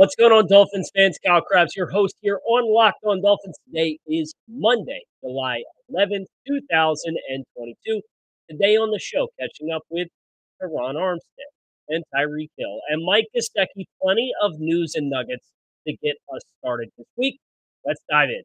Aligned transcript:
What's 0.00 0.16
going 0.16 0.32
on, 0.32 0.46
Dolphins 0.46 0.90
fans? 0.96 1.18
Kyle 1.22 1.42
Crabbs, 1.42 1.76
your 1.76 1.90
host 1.90 2.14
here 2.22 2.40
on 2.48 2.74
Locked 2.74 3.04
On 3.04 3.20
Dolphins. 3.20 3.58
Today 3.66 3.98
is 4.06 4.32
Monday, 4.48 5.02
July 5.22 5.62
11th, 5.94 6.24
2022. 6.48 8.00
Today 8.48 8.76
on 8.78 8.92
the 8.92 8.98
show, 8.98 9.28
catching 9.38 9.70
up 9.70 9.82
with 9.90 10.08
Terron 10.58 10.94
Armstead 10.94 11.50
and 11.90 12.02
Tyreek 12.16 12.48
Hill 12.56 12.80
and 12.88 13.04
Mike 13.04 13.26
Gesicki. 13.36 13.84
Plenty 14.00 14.32
of 14.42 14.52
news 14.56 14.94
and 14.94 15.10
nuggets 15.10 15.44
to 15.86 15.94
get 16.02 16.16
us 16.34 16.40
started 16.60 16.88
this 16.96 17.06
week. 17.18 17.38
Let's 17.84 18.00
dive 18.10 18.30
in. 18.30 18.42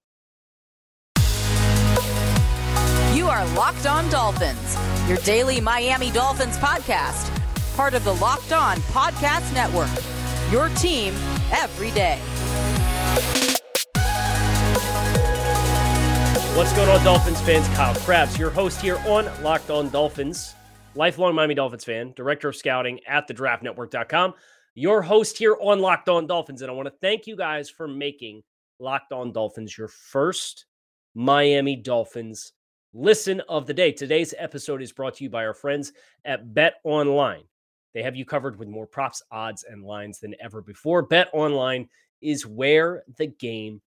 You 3.15 3.27
are 3.27 3.45
Locked 3.55 3.85
On 3.85 4.09
Dolphins, 4.09 4.77
your 5.07 5.19
daily 5.19 5.61
Miami 5.61 6.11
Dolphins 6.11 6.57
podcast, 6.57 7.33
part 7.77 7.93
of 7.93 8.03
the 8.03 8.15
Locked 8.15 8.51
On 8.51 8.75
Podcast 8.91 9.53
Network. 9.53 9.87
Your 10.51 10.69
team 10.75 11.13
every 11.51 11.91
day. 11.91 12.19
What's 16.55 16.71
going 16.73 16.89
on, 16.89 17.03
Dolphins 17.03 17.41
fans? 17.41 17.67
Kyle 17.75 17.95
Crabbs, 17.95 18.39
your 18.39 18.49
host 18.49 18.79
here 18.81 18.97
on 19.07 19.29
Locked 19.43 19.69
On 19.69 19.89
Dolphins, 19.89 20.55
lifelong 20.95 21.35
Miami 21.35 21.53
Dolphins 21.53 21.83
fan, 21.83 22.13
director 22.15 22.47
of 22.47 22.55
scouting 22.55 23.01
at 23.05 23.27
thedraftnetwork.com, 23.27 24.33
your 24.73 25.01
host 25.01 25.37
here 25.37 25.57
on 25.59 25.79
Locked 25.79 26.07
On 26.07 26.25
Dolphins. 26.25 26.61
And 26.61 26.71
I 26.71 26.73
want 26.73 26.87
to 26.87 26.93
thank 27.01 27.27
you 27.27 27.35
guys 27.35 27.69
for 27.69 27.89
making 27.89 28.41
Locked 28.79 29.11
On 29.11 29.33
Dolphins 29.33 29.77
your 29.77 29.89
first 29.89 30.65
Miami 31.13 31.75
Dolphins 31.75 32.53
listen 32.93 33.41
of 33.49 33.67
the 33.67 33.73
day. 33.73 33.91
Today's 33.91 34.33
episode 34.37 34.81
is 34.81 34.93
brought 34.93 35.15
to 35.15 35.23
you 35.25 35.29
by 35.29 35.45
our 35.45 35.53
friends 35.53 35.91
at 36.23 36.53
Bet 36.53 36.75
Online. 36.85 37.43
They 37.95 38.03
have 38.03 38.17
you 38.17 38.25
covered 38.25 38.59
with 38.59 38.67
more 38.67 38.85
props, 38.85 39.23
odds, 39.31 39.63
and 39.63 39.81
lines 39.81 40.19
than 40.19 40.35
ever 40.41 40.61
before. 40.61 41.01
Bet 41.01 41.29
online 41.33 41.87
is 42.21 42.45
where 42.45 43.03
the 43.17 43.27
game 43.27 43.81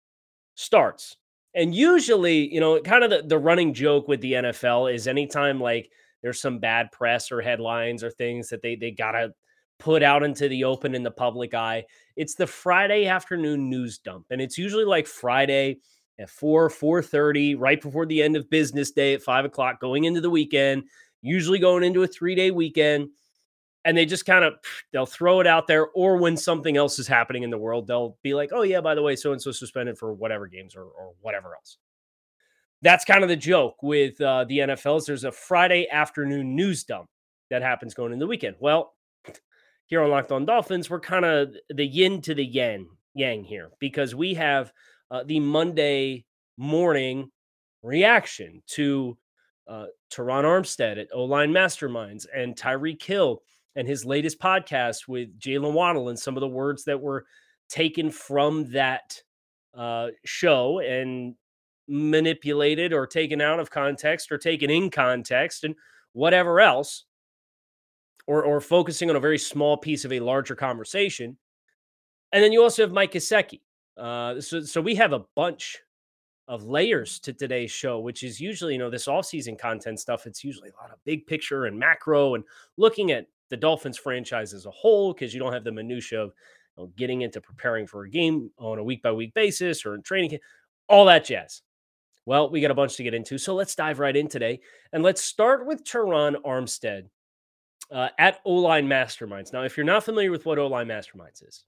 starts. 0.54 1.18
And 1.54 1.74
usually, 1.74 2.52
you 2.52 2.58
know, 2.58 2.80
kind 2.80 3.04
of 3.04 3.10
the, 3.10 3.22
the 3.22 3.38
running 3.38 3.74
joke 3.74 4.08
with 4.08 4.22
the 4.22 4.32
NFL 4.32 4.92
is 4.92 5.06
anytime 5.06 5.60
like 5.60 5.90
there's 6.22 6.40
some 6.40 6.58
bad 6.58 6.90
press 6.90 7.30
or 7.30 7.42
headlines 7.42 8.02
or 8.02 8.10
things 8.10 8.48
that 8.48 8.62
they 8.62 8.76
they 8.76 8.90
gotta 8.90 9.34
put 9.78 10.02
out 10.02 10.22
into 10.22 10.48
the 10.48 10.64
open 10.64 10.94
in 10.94 11.02
the 11.02 11.10
public 11.10 11.52
eye, 11.52 11.84
it's 12.16 12.34
the 12.34 12.46
Friday 12.46 13.06
afternoon 13.06 13.68
news 13.68 13.98
dump. 13.98 14.26
And 14.30 14.40
it's 14.40 14.56
usually 14.56 14.86
like 14.86 15.06
Friday 15.06 15.80
at 16.18 16.30
4, 16.30 16.70
4:30, 16.70 17.56
right 17.58 17.80
before 17.80 18.06
the 18.06 18.22
end 18.22 18.36
of 18.36 18.48
business 18.48 18.90
day 18.90 19.12
at 19.12 19.22
five 19.22 19.44
o'clock, 19.44 19.80
going 19.80 20.04
into 20.04 20.22
the 20.22 20.30
weekend, 20.30 20.84
usually 21.20 21.58
going 21.58 21.84
into 21.84 22.02
a 22.04 22.06
three-day 22.06 22.50
weekend 22.50 23.10
and 23.89 23.97
they 23.97 24.05
just 24.05 24.27
kind 24.27 24.44
of 24.44 24.55
they'll 24.92 25.06
throw 25.06 25.41
it 25.41 25.47
out 25.47 25.67
there 25.67 25.86
or 25.89 26.19
when 26.19 26.36
something 26.36 26.77
else 26.77 26.98
is 26.98 27.08
happening 27.08 27.42
in 27.42 27.48
the 27.48 27.56
world 27.56 27.86
they'll 27.86 28.19
be 28.22 28.34
like 28.34 28.50
oh 28.53 28.61
yeah 28.61 28.83
by 28.83 28.94
the 28.94 29.03
way 29.03 29.17
so 29.17 29.33
and 29.33 29.41
so 29.41 29.50
suspended 29.50 29.97
for 29.97 30.12
whatever 30.12 30.47
games 30.47 30.77
or, 30.77 30.83
or 30.83 31.14
whatever 31.22 31.55
else. 31.56 31.78
That's 32.83 33.05
kind 33.05 33.22
of 33.25 33.31
the 33.31 33.36
joke 33.36 33.83
with 33.83 34.20
uh, 34.20 34.44
the 34.44 34.59
nfls 34.59 35.06
there's 35.06 35.25
a 35.25 35.33
friday 35.33 35.89
afternoon 35.91 36.55
news 36.55 36.84
dump 36.84 37.09
that 37.48 37.62
happens 37.62 37.94
going 37.94 38.12
in 38.12 38.19
the 38.19 38.27
weekend. 38.27 38.56
Well 38.60 38.94
here 39.87 40.03
on 40.03 40.10
locked 40.10 40.32
on 40.32 40.44
dolphins 40.44 40.91
we're 40.91 41.00
kind 41.00 41.25
of 41.25 41.56
the 41.71 41.87
yin 41.87 42.21
to 42.21 42.34
the 42.34 42.44
yang 42.44 42.87
yang 43.15 43.43
here 43.43 43.71
because 43.81 44.15
we 44.15 44.34
have 44.34 44.71
uh, 45.10 45.25
the 45.25 45.41
monday 45.41 46.27
morning 46.59 47.31
reaction 47.82 48.62
to 48.66 49.16
uh, 49.69 49.87
Terron 50.10 50.44
Armstead 50.44 50.98
at 50.98 51.09
O 51.12 51.25
Line 51.25 51.50
Masterminds 51.50 52.27
and 52.34 52.56
Tyreek 52.56 53.03
Hill 53.03 53.43
and 53.78 53.87
his 53.87 54.05
latest 54.05 54.41
podcast 54.41 55.06
with 55.06 55.39
Jaylen 55.39 55.72
Waddle 55.72 56.09
and 56.09 56.19
some 56.19 56.37
of 56.37 56.41
the 56.41 56.49
words 56.49 56.83
that 56.84 57.00
were 57.00 57.25
taken 57.69 58.11
from 58.11 58.72
that 58.72 59.22
uh, 59.72 60.09
show 60.25 60.81
and 60.81 61.37
manipulated 61.87 62.93
or 62.93 63.06
taken 63.06 63.41
out 63.41 63.61
of 63.61 63.71
context 63.71 64.33
or 64.33 64.37
taken 64.37 64.69
in 64.69 64.91
context 64.91 65.62
and 65.62 65.77
whatever 66.12 66.61
else, 66.61 67.05
or, 68.27 68.43
or 68.43 68.61
focusing 68.61 69.11
on 69.11 69.16
a 69.16 69.21
very 69.21 69.39
small 69.39 69.77
piece 69.77 70.05
of 70.05 70.12
a 70.12 70.19
larger 70.19 70.56
conversation. 70.56 71.39
And 72.33 72.43
then 72.43 72.53
you 72.53 72.62
also 72.62 72.83
have 72.83 72.93
Mike 72.93 73.12
Gesicki. 73.12 73.60
Uh, 73.97 74.41
so, 74.41 74.60
so 74.62 74.81
we 74.81 74.97
have 74.97 75.12
a 75.12 75.25
bunch 75.37 75.78
of 76.49 76.65
layers 76.65 77.21
to 77.21 77.33
today's 77.33 77.71
show, 77.71 78.00
which 78.00 78.25
is 78.25 78.41
usually, 78.41 78.72
you 78.72 78.78
know, 78.78 78.91
this 78.91 79.06
off-season 79.06 79.56
content 79.56 80.00
stuff. 80.00 80.27
It's 80.27 80.43
usually 80.43 80.71
a 80.71 80.83
lot 80.83 80.91
of 80.91 80.99
big 81.05 81.28
picture 81.28 81.66
and 81.66 81.78
macro 81.78 82.34
and 82.34 82.43
looking 82.77 83.12
at 83.12 83.27
the 83.50 83.56
Dolphins 83.56 83.98
franchise 83.98 84.53
as 84.53 84.66
a 84.66 84.70
whole 84.70 85.12
because 85.12 85.32
you 85.32 85.41
don't 85.41 85.53
have 85.53 85.64
the 85.64 85.72
minutia 85.72 86.22
of 86.22 86.32
you 86.76 86.84
know, 86.84 86.92
getting 86.97 87.22
into 87.22 87.41
preparing 87.41 87.86
for 87.86 88.04
a 88.04 88.10
game 88.10 88.50
on 88.59 88.78
a 88.78 88.84
week 88.84 89.03
by 89.03 89.12
week 89.12 89.34
basis 89.34 89.84
or 89.84 89.94
in 89.94 90.03
training, 90.03 90.38
all 90.88 91.04
that 91.06 91.25
jazz. 91.25 91.62
Well, 92.26 92.50
we 92.50 92.60
got 92.60 92.70
a 92.70 92.75
bunch 92.75 92.97
to 92.97 93.03
get 93.03 93.14
into, 93.14 93.38
so 93.38 93.54
let's 93.54 93.75
dive 93.75 93.98
right 93.98 94.14
in 94.14 94.28
today, 94.28 94.60
and 94.92 95.03
let's 95.03 95.22
start 95.22 95.66
with 95.66 95.82
Terron 95.82 96.34
Armstead 96.44 97.09
uh, 97.91 98.09
at 98.19 98.41
O 98.44 98.53
Line 98.53 98.86
Masterminds. 98.86 99.53
Now, 99.53 99.62
if 99.62 99.76
you're 99.76 99.86
not 99.86 100.04
familiar 100.04 100.30
with 100.30 100.44
what 100.44 100.59
O 100.59 100.66
Line 100.66 100.88
Masterminds 100.88 101.47
is, 101.47 101.65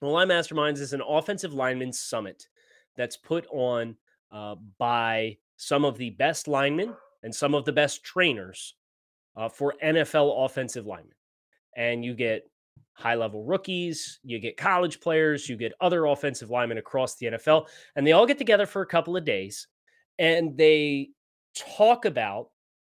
O 0.00 0.08
Line 0.08 0.28
Masterminds 0.28 0.78
is 0.78 0.94
an 0.94 1.02
offensive 1.06 1.52
lineman 1.52 1.92
summit 1.92 2.48
that's 2.96 3.18
put 3.18 3.46
on 3.50 3.94
uh, 4.32 4.54
by 4.78 5.36
some 5.56 5.84
of 5.84 5.98
the 5.98 6.10
best 6.10 6.48
linemen 6.48 6.94
and 7.22 7.34
some 7.34 7.54
of 7.54 7.64
the 7.64 7.72
best 7.72 8.02
trainers 8.04 8.74
uh, 9.38 9.48
for 9.48 9.74
NFL 9.82 10.44
offensive 10.44 10.86
linemen. 10.86 11.14
And 11.76 12.04
you 12.04 12.14
get 12.14 12.50
high 12.92 13.14
level 13.14 13.44
rookies, 13.44 14.18
you 14.24 14.40
get 14.40 14.56
college 14.56 15.00
players, 15.00 15.48
you 15.48 15.56
get 15.56 15.72
other 15.80 16.06
offensive 16.06 16.50
linemen 16.50 16.78
across 16.78 17.14
the 17.14 17.26
NFL, 17.26 17.68
and 17.94 18.04
they 18.04 18.12
all 18.12 18.26
get 18.26 18.36
together 18.36 18.66
for 18.66 18.82
a 18.82 18.86
couple 18.86 19.16
of 19.16 19.24
days 19.24 19.68
and 20.18 20.56
they 20.56 21.10
talk 21.54 22.04
about 22.04 22.50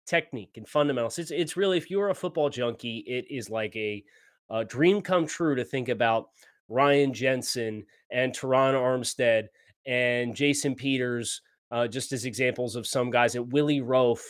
technique 0.07 0.57
and 0.57 0.67
fundamentals. 0.67 1.19
It's, 1.19 1.31
it's 1.31 1.57
really, 1.57 1.77
if 1.77 1.91
you're 1.91 2.09
a 2.09 2.15
football 2.15 2.49
junkie, 2.49 3.05
it 3.07 3.27
is 3.31 3.51
like 3.51 3.77
a, 3.77 4.03
a 4.49 4.65
dream 4.65 5.03
come 5.03 5.27
true 5.27 5.55
to 5.55 5.65
think 5.65 5.89
about 5.89 6.31
Ryan 6.69 7.13
Jensen 7.13 7.85
and 8.11 8.33
Terron 8.33 8.75
Armstead 8.75 9.49
and 9.87 10.35
Jason 10.35 10.75
Peters, 10.75 11.43
uh, 11.71 11.87
just 11.87 12.13
as 12.13 12.25
examples 12.25 12.75
of 12.75 12.87
some 12.87 13.11
guys 13.11 13.37
at 13.37 13.49
Willie 13.49 13.81
Roaf 13.81 14.21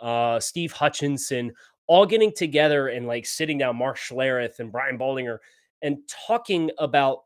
uh, 0.00 0.40
Steve 0.40 0.72
Hutchinson, 0.72 1.52
all 1.86 2.06
getting 2.06 2.32
together 2.32 2.88
and 2.88 3.06
like 3.06 3.26
sitting 3.26 3.58
down, 3.58 3.76
Mark 3.76 3.96
Schlereth 3.96 4.60
and 4.60 4.70
Brian 4.70 4.98
Baldinger, 4.98 5.38
and 5.82 5.98
talking 6.26 6.70
about 6.78 7.20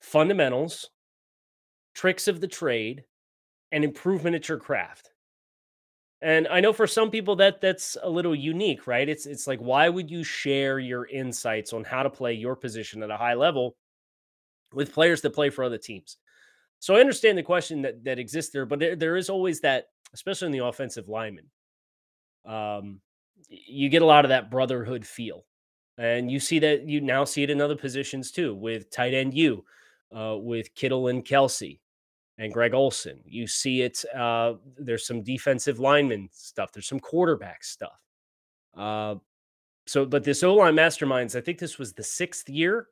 fundamentals, 0.00 0.90
tricks 1.94 2.28
of 2.28 2.40
the 2.40 2.48
trade, 2.48 3.04
and 3.72 3.84
improvement 3.84 4.36
at 4.36 4.48
your 4.48 4.58
craft. 4.58 5.10
And 6.22 6.46
I 6.48 6.60
know 6.60 6.72
for 6.72 6.86
some 6.86 7.10
people 7.10 7.36
that 7.36 7.60
that's 7.60 7.96
a 8.02 8.10
little 8.10 8.34
unique, 8.34 8.86
right? 8.86 9.08
It's 9.08 9.26
it's 9.26 9.46
like 9.46 9.58
why 9.58 9.88
would 9.88 10.10
you 10.10 10.22
share 10.22 10.78
your 10.78 11.06
insights 11.06 11.72
on 11.72 11.82
how 11.82 12.02
to 12.02 12.10
play 12.10 12.34
your 12.34 12.54
position 12.56 13.02
at 13.02 13.10
a 13.10 13.16
high 13.16 13.34
level 13.34 13.76
with 14.74 14.92
players 14.92 15.22
that 15.22 15.30
play 15.30 15.48
for 15.50 15.64
other 15.64 15.78
teams? 15.78 16.18
So 16.78 16.94
I 16.94 17.00
understand 17.00 17.38
the 17.38 17.42
question 17.42 17.82
that 17.82 18.04
that 18.04 18.18
exists 18.18 18.52
there, 18.52 18.66
but 18.66 18.78
there, 18.78 18.96
there 18.96 19.16
is 19.16 19.30
always 19.30 19.60
that 19.60 19.86
especially 20.14 20.46
in 20.46 20.52
the 20.52 20.64
offensive 20.64 21.08
lineman. 21.08 21.46
Um, 22.46 23.00
you 23.48 23.88
get 23.88 24.02
a 24.02 24.06
lot 24.06 24.24
of 24.24 24.30
that 24.30 24.50
brotherhood 24.50 25.06
feel. 25.06 25.44
And 25.98 26.30
you 26.30 26.40
see 26.40 26.58
that 26.60 26.88
you 26.88 27.00
now 27.00 27.24
see 27.24 27.42
it 27.42 27.50
in 27.50 27.60
other 27.60 27.76
positions 27.76 28.30
too, 28.30 28.54
with 28.54 28.90
tight 28.90 29.12
end 29.12 29.34
you, 29.34 29.64
uh, 30.16 30.36
with 30.38 30.74
Kittle 30.74 31.08
and 31.08 31.24
Kelce 31.24 31.78
and 32.38 32.52
Greg 32.52 32.72
Olsen. 32.72 33.20
You 33.24 33.46
see 33.46 33.82
it. 33.82 34.02
Uh, 34.16 34.54
there's 34.78 35.06
some 35.06 35.22
defensive 35.22 35.78
lineman 35.78 36.28
stuff. 36.32 36.72
There's 36.72 36.88
some 36.88 37.00
quarterback 37.00 37.62
stuff. 37.62 38.00
Uh, 38.74 39.16
so, 39.86 40.06
but 40.06 40.24
this 40.24 40.42
O 40.42 40.54
line 40.54 40.74
masterminds, 40.74 41.36
I 41.36 41.42
think 41.42 41.58
this 41.58 41.78
was 41.78 41.92
the 41.92 42.02
sixth 42.02 42.48
year 42.48 42.86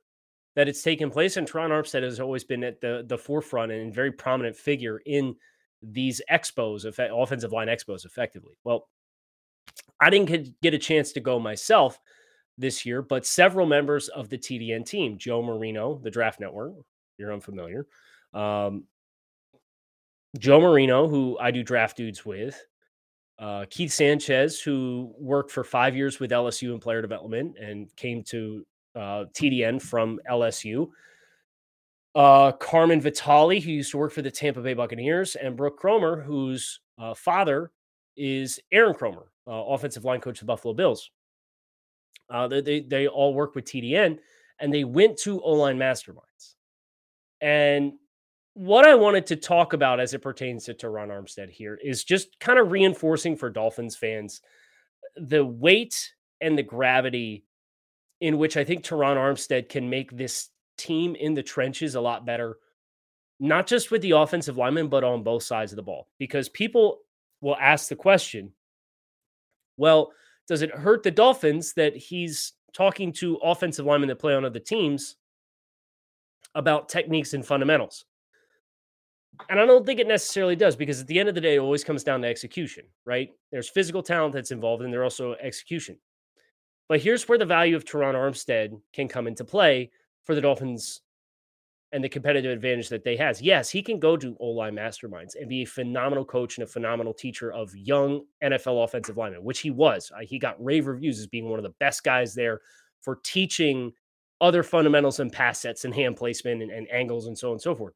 that 0.54 0.68
it's 0.68 0.82
taken 0.82 1.10
place, 1.10 1.36
and 1.36 1.50
Terron 1.50 1.70
Armstead 1.70 2.02
has 2.02 2.20
always 2.20 2.44
been 2.44 2.64
at 2.64 2.80
the 2.80 3.04
the 3.06 3.16
forefront 3.16 3.72
and 3.72 3.94
very 3.94 4.12
prominent 4.12 4.56
figure 4.56 5.00
in 5.06 5.34
these 5.82 6.20
expos, 6.30 6.84
offensive 6.86 7.52
line 7.52 7.68
expos, 7.68 8.04
effectively. 8.04 8.56
Well, 8.64 8.88
I 10.00 10.10
didn't 10.10 10.60
get 10.62 10.74
a 10.74 10.78
chance 10.78 11.12
to 11.12 11.20
go 11.20 11.38
myself 11.38 12.00
this 12.56 12.84
year, 12.84 13.02
but 13.02 13.24
several 13.24 13.66
members 13.66 14.08
of 14.08 14.28
the 14.28 14.38
TDN 14.38 14.84
team, 14.84 15.18
Joe 15.18 15.42
Marino, 15.42 16.00
the 16.02 16.10
Draft 16.10 16.40
Network, 16.40 16.74
you're 17.16 17.32
unfamiliar, 17.32 17.86
um, 18.34 18.84
Joe 20.38 20.60
Marino, 20.60 21.08
who 21.08 21.38
I 21.38 21.50
do 21.50 21.62
draft 21.62 21.96
dudes 21.96 22.24
with, 22.26 22.60
uh, 23.38 23.64
Keith 23.70 23.92
Sanchez, 23.92 24.60
who 24.60 25.14
worked 25.18 25.50
for 25.50 25.64
five 25.64 25.96
years 25.96 26.20
with 26.20 26.32
LSU 26.32 26.74
in 26.74 26.80
player 26.80 27.00
development 27.00 27.56
and 27.58 27.94
came 27.96 28.22
to 28.24 28.66
uh, 28.94 29.24
TDN 29.32 29.80
from 29.80 30.20
LSU. 30.30 30.88
Uh, 32.14 32.52
Carmen 32.52 33.00
Vitale, 33.00 33.60
who 33.60 33.70
used 33.70 33.90
to 33.92 33.98
work 33.98 34.12
for 34.12 34.22
the 34.22 34.30
Tampa 34.30 34.60
Bay 34.60 34.74
Buccaneers, 34.74 35.36
and 35.36 35.56
Brooke 35.56 35.80
Kromer, 35.80 36.24
whose 36.24 36.80
uh, 36.98 37.14
father 37.14 37.70
is 38.16 38.58
Aaron 38.72 38.94
Kromer, 38.94 39.26
uh, 39.46 39.52
offensive 39.52 40.04
line 40.04 40.20
coach 40.20 40.40
of 40.40 40.46
the 40.46 40.52
Buffalo 40.52 40.74
Bills. 40.74 41.10
Uh, 42.30 42.48
they, 42.48 42.60
they, 42.60 42.80
they 42.80 43.06
all 43.06 43.34
work 43.34 43.54
with 43.54 43.64
TDN, 43.64 44.18
and 44.60 44.74
they 44.74 44.84
went 44.84 45.16
to 45.18 45.40
O 45.42 45.52
line 45.52 45.78
masterminds. 45.78 46.54
And 47.40 47.92
what 48.54 48.86
I 48.86 48.96
wanted 48.96 49.26
to 49.26 49.36
talk 49.36 49.72
about 49.72 50.00
as 50.00 50.14
it 50.14 50.18
pertains 50.18 50.64
to 50.64 50.74
Terron 50.74 51.08
Armstead 51.08 51.48
here 51.48 51.78
is 51.82 52.02
just 52.02 52.40
kind 52.40 52.58
of 52.58 52.72
reinforcing 52.72 53.36
for 53.36 53.50
Dolphins 53.50 53.94
fans 53.94 54.40
the 55.16 55.44
weight 55.44 56.12
and 56.40 56.58
the 56.58 56.62
gravity 56.62 57.44
in 58.20 58.38
which 58.38 58.56
I 58.56 58.64
think 58.64 58.82
Terron 58.82 59.16
Armstead 59.16 59.68
can 59.68 59.88
make 59.88 60.10
this 60.10 60.48
team 60.78 61.14
in 61.14 61.34
the 61.34 61.42
trenches 61.42 61.94
a 61.94 62.00
lot 62.00 62.24
better, 62.24 62.58
not 63.40 63.66
just 63.66 63.90
with 63.90 64.02
the 64.02 64.12
offensive 64.12 64.56
lineman, 64.56 64.88
but 64.88 65.04
on 65.04 65.22
both 65.22 65.42
sides 65.42 65.72
of 65.72 65.76
the 65.76 65.82
ball. 65.82 66.08
Because 66.18 66.48
people 66.48 67.00
will 67.40 67.56
ask 67.56 67.88
the 67.88 67.96
question 67.96 68.52
well, 69.76 70.12
does 70.48 70.62
it 70.62 70.74
hurt 70.74 71.04
the 71.04 71.10
Dolphins 71.10 71.72
that 71.74 71.96
he's 71.96 72.52
talking 72.72 73.12
to 73.12 73.36
offensive 73.36 73.86
linemen 73.86 74.08
that 74.08 74.18
play 74.18 74.34
on 74.34 74.44
other 74.44 74.58
teams 74.58 75.16
about 76.54 76.88
techniques 76.88 77.32
and 77.32 77.46
fundamentals? 77.46 78.04
And 79.48 79.60
I 79.60 79.66
don't 79.66 79.86
think 79.86 80.00
it 80.00 80.08
necessarily 80.08 80.56
does 80.56 80.74
because 80.74 81.00
at 81.00 81.06
the 81.06 81.20
end 81.20 81.28
of 81.28 81.34
the 81.34 81.40
day, 81.40 81.54
it 81.54 81.60
always 81.60 81.84
comes 81.84 82.02
down 82.02 82.22
to 82.22 82.28
execution, 82.28 82.84
right? 83.04 83.30
There's 83.52 83.68
physical 83.68 84.02
talent 84.02 84.34
that's 84.34 84.50
involved 84.50 84.82
and 84.82 84.92
there's 84.92 85.04
also 85.04 85.36
execution. 85.40 85.96
But 86.88 87.00
here's 87.00 87.28
where 87.28 87.38
the 87.38 87.44
value 87.44 87.76
of 87.76 87.84
Terron 87.84 88.14
Armstead 88.14 88.80
can 88.92 89.06
come 89.06 89.26
into 89.26 89.44
play 89.44 89.90
for 90.28 90.34
the 90.34 90.42
Dolphins 90.42 91.00
and 91.92 92.04
the 92.04 92.08
competitive 92.08 92.52
advantage 92.52 92.90
that 92.90 93.02
they 93.02 93.16
has. 93.16 93.40
Yes, 93.40 93.70
he 93.70 93.80
can 93.80 93.98
go 93.98 94.14
to 94.14 94.36
O-line 94.40 94.74
masterminds 94.74 95.36
and 95.40 95.48
be 95.48 95.62
a 95.62 95.66
phenomenal 95.66 96.22
coach 96.22 96.58
and 96.58 96.64
a 96.64 96.66
phenomenal 96.66 97.14
teacher 97.14 97.50
of 97.50 97.74
young 97.74 98.26
NFL 98.44 98.84
offensive 98.84 99.16
linemen, 99.16 99.42
which 99.42 99.60
he 99.60 99.70
was. 99.70 100.12
He 100.20 100.38
got 100.38 100.62
rave 100.62 100.86
reviews 100.86 101.18
as 101.18 101.26
being 101.26 101.48
one 101.48 101.58
of 101.58 101.62
the 101.62 101.74
best 101.80 102.04
guys 102.04 102.34
there 102.34 102.60
for 103.00 103.18
teaching 103.24 103.92
other 104.38 104.62
fundamentals 104.62 105.18
and 105.18 105.32
pass 105.32 105.60
sets 105.62 105.86
and 105.86 105.94
hand 105.94 106.18
placement 106.18 106.60
and, 106.60 106.70
and 106.70 106.86
angles 106.92 107.26
and 107.26 107.38
so 107.38 107.48
on 107.48 107.52
and 107.52 107.62
so 107.62 107.74
forth. 107.74 107.94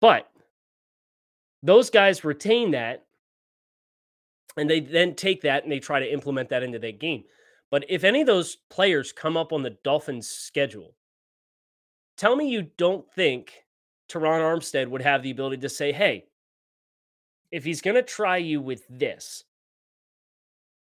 But 0.00 0.30
those 1.64 1.90
guys 1.90 2.22
retain 2.22 2.70
that 2.70 3.04
and 4.56 4.70
they 4.70 4.78
then 4.78 5.16
take 5.16 5.40
that 5.42 5.64
and 5.64 5.72
they 5.72 5.80
try 5.80 5.98
to 5.98 6.12
implement 6.12 6.50
that 6.50 6.62
into 6.62 6.78
their 6.78 6.92
game. 6.92 7.24
But 7.70 7.84
if 7.88 8.04
any 8.04 8.22
of 8.22 8.26
those 8.26 8.56
players 8.70 9.12
come 9.12 9.36
up 9.36 9.52
on 9.52 9.62
the 9.62 9.76
Dolphins 9.84 10.28
schedule, 10.28 10.94
tell 12.16 12.34
me 12.34 12.48
you 12.48 12.68
don't 12.76 13.10
think 13.12 13.52
Terron 14.08 14.40
Armstead 14.40 14.88
would 14.88 15.02
have 15.02 15.22
the 15.22 15.30
ability 15.30 15.58
to 15.58 15.68
say, 15.68 15.92
hey, 15.92 16.24
if 17.50 17.64
he's 17.64 17.82
going 17.82 17.96
to 17.96 18.02
try 18.02 18.38
you 18.38 18.60
with 18.60 18.84
this, 18.88 19.44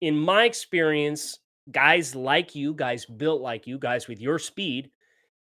in 0.00 0.17
my 0.17 0.44
experience, 0.44 1.38
guys 1.71 2.15
like 2.15 2.55
you, 2.55 2.73
guys 2.73 3.05
built 3.05 3.43
like 3.43 3.67
you, 3.67 3.79
guys 3.79 4.09
with 4.09 4.21
your 4.21 4.38
speed, 4.38 4.91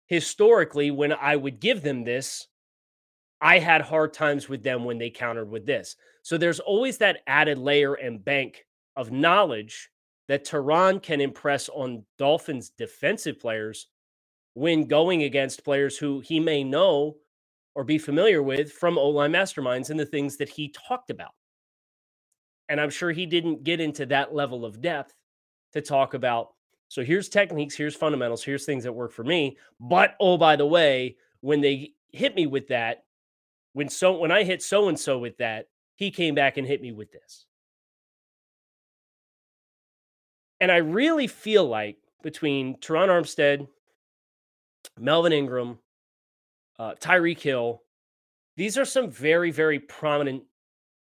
historically, 0.07 0.91
when 0.91 1.13
I 1.13 1.37
would 1.37 1.61
give 1.61 1.83
them 1.83 2.03
this, 2.05 2.49
I 3.41 3.59
had 3.59 3.83
hard 3.83 4.13
times 4.13 4.49
with 4.49 4.63
them 4.63 4.85
when 4.85 4.99
they 4.99 5.11
countered 5.11 5.51
with 5.51 5.67
this. 5.67 5.97
So 6.23 6.37
there's 6.37 6.61
always 6.61 6.99
that 6.99 7.23
added 7.27 7.59
layer 7.59 7.95
and 7.95 8.25
bank 8.25 8.67
of 8.97 9.11
knowledge 9.11 9.91
that 10.33 10.47
Terron 10.47 11.03
can 11.03 11.21
impress 11.21 11.69
on 11.69 12.07
Dolphins 12.17 12.71
defensive 12.71 13.39
players 13.39 13.89
when 14.55 14.87
going 14.87 15.25
against 15.25 15.63
players 15.63 15.99
who 15.99 16.21
he 16.21 16.41
may 16.41 16.65
know 16.65 17.17
or 17.75 17.85
be 17.85 17.99
familiar 17.99 18.43
with 18.43 18.73
from 18.73 18.97
O 18.97 19.11
line 19.11 19.33
masterminds 19.33 19.91
and 19.91 20.01
the 20.01 20.07
things 20.07 20.39
that 20.39 20.49
he 20.49 20.71
talked 20.71 21.11
about. 21.11 21.33
And 22.71 22.81
I'm 22.81 22.89
sure 22.89 23.11
he 23.11 23.27
didn't 23.27 23.63
get 23.63 23.79
into 23.79 24.07
that 24.07 24.35
level 24.35 24.65
of 24.65 24.81
depth 24.81 25.13
to 25.75 25.83
talk 25.83 26.15
about. 26.15 26.55
So 26.89 27.05
here's 27.05 27.29
techniques, 27.29 27.75
here's 27.75 27.95
fundamentals, 27.95 28.43
here's 28.43 28.65
things 28.65 28.85
that 28.85 28.93
work 28.95 29.13
for 29.13 29.25
me. 29.25 29.59
But 29.81 30.17
oh, 30.19 30.39
by 30.39 30.57
the 30.57 30.65
way, 30.65 31.19
when 31.43 31.61
they 31.61 31.93
hit 32.11 32.35
me 32.35 32.47
with 32.47 32.69
that, 32.69 33.05
when 33.75 33.91
so 33.91 34.17
when 34.17 34.33
I 34.33 34.45
hit 34.45 34.63
so 34.63 34.89
and 34.89 34.99
so 34.99 35.19
with 35.19 35.37
that, 35.37 35.67
he 35.97 36.11
came 36.11 36.35
back 36.35 36.57
and 36.57 36.67
hit 36.67 36.81
me 36.81 36.91
with 36.91 37.13
this. 37.13 37.45
And 40.63 40.71
I 40.71 40.77
really 40.77 41.27
feel 41.27 41.67
like 41.67 41.97
between 42.23 42.77
Terron 42.77 43.09
Armstead, 43.09 43.67
Melvin 44.97 45.33
Ingram, 45.33 45.81
uh, 46.79 46.95
Tyreek 47.01 47.41
Hill, 47.41 47.83
these 48.57 48.79
are 48.79 48.85
some 48.85 49.11
very, 49.11 49.51
very 49.51 49.81
prominent 49.81 50.45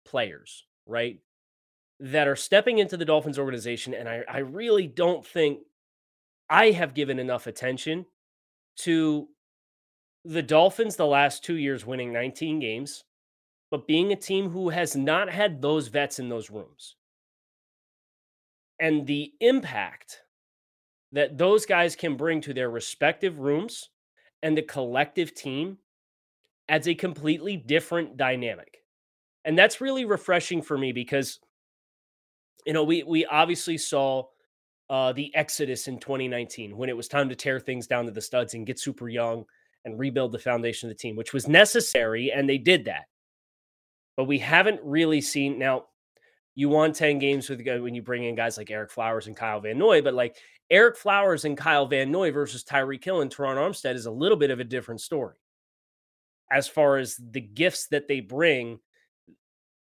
players, 0.04 0.64
right? 0.86 1.20
That 2.00 2.26
are 2.26 2.34
stepping 2.34 2.78
into 2.78 2.96
the 2.96 3.04
Dolphins 3.04 3.38
organization. 3.38 3.94
And 3.94 4.08
I, 4.08 4.24
I 4.28 4.38
really 4.38 4.88
don't 4.88 5.24
think 5.24 5.60
I 6.50 6.72
have 6.72 6.92
given 6.92 7.20
enough 7.20 7.46
attention 7.46 8.06
to 8.78 9.28
the 10.24 10.42
Dolphins 10.42 10.96
the 10.96 11.06
last 11.06 11.44
two 11.44 11.58
years 11.58 11.86
winning 11.86 12.12
19 12.12 12.58
games, 12.58 13.04
but 13.70 13.86
being 13.86 14.10
a 14.10 14.16
team 14.16 14.50
who 14.50 14.70
has 14.70 14.96
not 14.96 15.30
had 15.30 15.62
those 15.62 15.86
vets 15.86 16.18
in 16.18 16.28
those 16.28 16.50
rooms. 16.50 16.96
And 18.80 19.06
the 19.06 19.32
impact 19.40 20.20
that 21.12 21.38
those 21.38 21.64
guys 21.64 21.94
can 21.94 22.16
bring 22.16 22.40
to 22.42 22.52
their 22.52 22.70
respective 22.70 23.38
rooms 23.38 23.90
and 24.42 24.56
the 24.56 24.62
collective 24.62 25.34
team 25.34 25.78
adds 26.68 26.88
a 26.88 26.94
completely 26.94 27.56
different 27.56 28.16
dynamic. 28.16 28.78
And 29.44 29.58
that's 29.58 29.80
really 29.80 30.04
refreshing 30.04 30.62
for 30.62 30.76
me 30.76 30.92
because 30.92 31.38
you 32.66 32.72
know, 32.72 32.84
we 32.84 33.02
we 33.02 33.26
obviously 33.26 33.78
saw 33.78 34.24
uh 34.90 35.12
the 35.12 35.34
exodus 35.34 35.88
in 35.88 35.98
2019 35.98 36.76
when 36.76 36.88
it 36.88 36.96
was 36.96 37.08
time 37.08 37.28
to 37.28 37.34
tear 37.34 37.58
things 37.58 37.86
down 37.86 38.04
to 38.04 38.10
the 38.10 38.20
studs 38.20 38.54
and 38.54 38.66
get 38.66 38.78
super 38.78 39.08
young 39.08 39.44
and 39.84 39.98
rebuild 39.98 40.32
the 40.32 40.38
foundation 40.38 40.88
of 40.88 40.96
the 40.96 40.98
team, 40.98 41.16
which 41.16 41.32
was 41.32 41.46
necessary, 41.46 42.32
and 42.32 42.48
they 42.48 42.58
did 42.58 42.86
that. 42.86 43.04
But 44.16 44.24
we 44.24 44.38
haven't 44.38 44.80
really 44.82 45.20
seen 45.20 45.58
now. 45.58 45.86
You 46.54 46.68
won 46.68 46.92
10 46.92 47.18
games 47.18 47.48
with 47.48 47.60
when 47.66 47.94
you 47.94 48.02
bring 48.02 48.24
in 48.24 48.34
guys 48.34 48.56
like 48.56 48.68
Ereck 48.68 48.90
Flowers 48.90 49.26
and 49.26 49.36
Kyle 49.36 49.60
Van 49.60 49.76
Noy, 49.76 50.02
but 50.02 50.14
like 50.14 50.36
Ereck 50.70 50.96
Flowers 50.96 51.44
and 51.44 51.56
Kyle 51.56 51.86
Van 51.86 52.10
Noy 52.10 52.30
versus 52.30 52.64
Tyreek 52.64 53.02
Hill 53.02 53.22
and 53.22 53.34
Terron 53.34 53.56
Armstead 53.56 53.94
is 53.94 54.06
a 54.06 54.10
little 54.10 54.36
bit 54.36 54.50
of 54.50 54.60
a 54.60 54.64
different 54.64 55.00
story 55.00 55.36
as 56.50 56.68
far 56.68 56.98
as 56.98 57.20
the 57.32 57.40
gifts 57.40 57.88
that 57.88 58.06
they 58.06 58.20
bring 58.20 58.78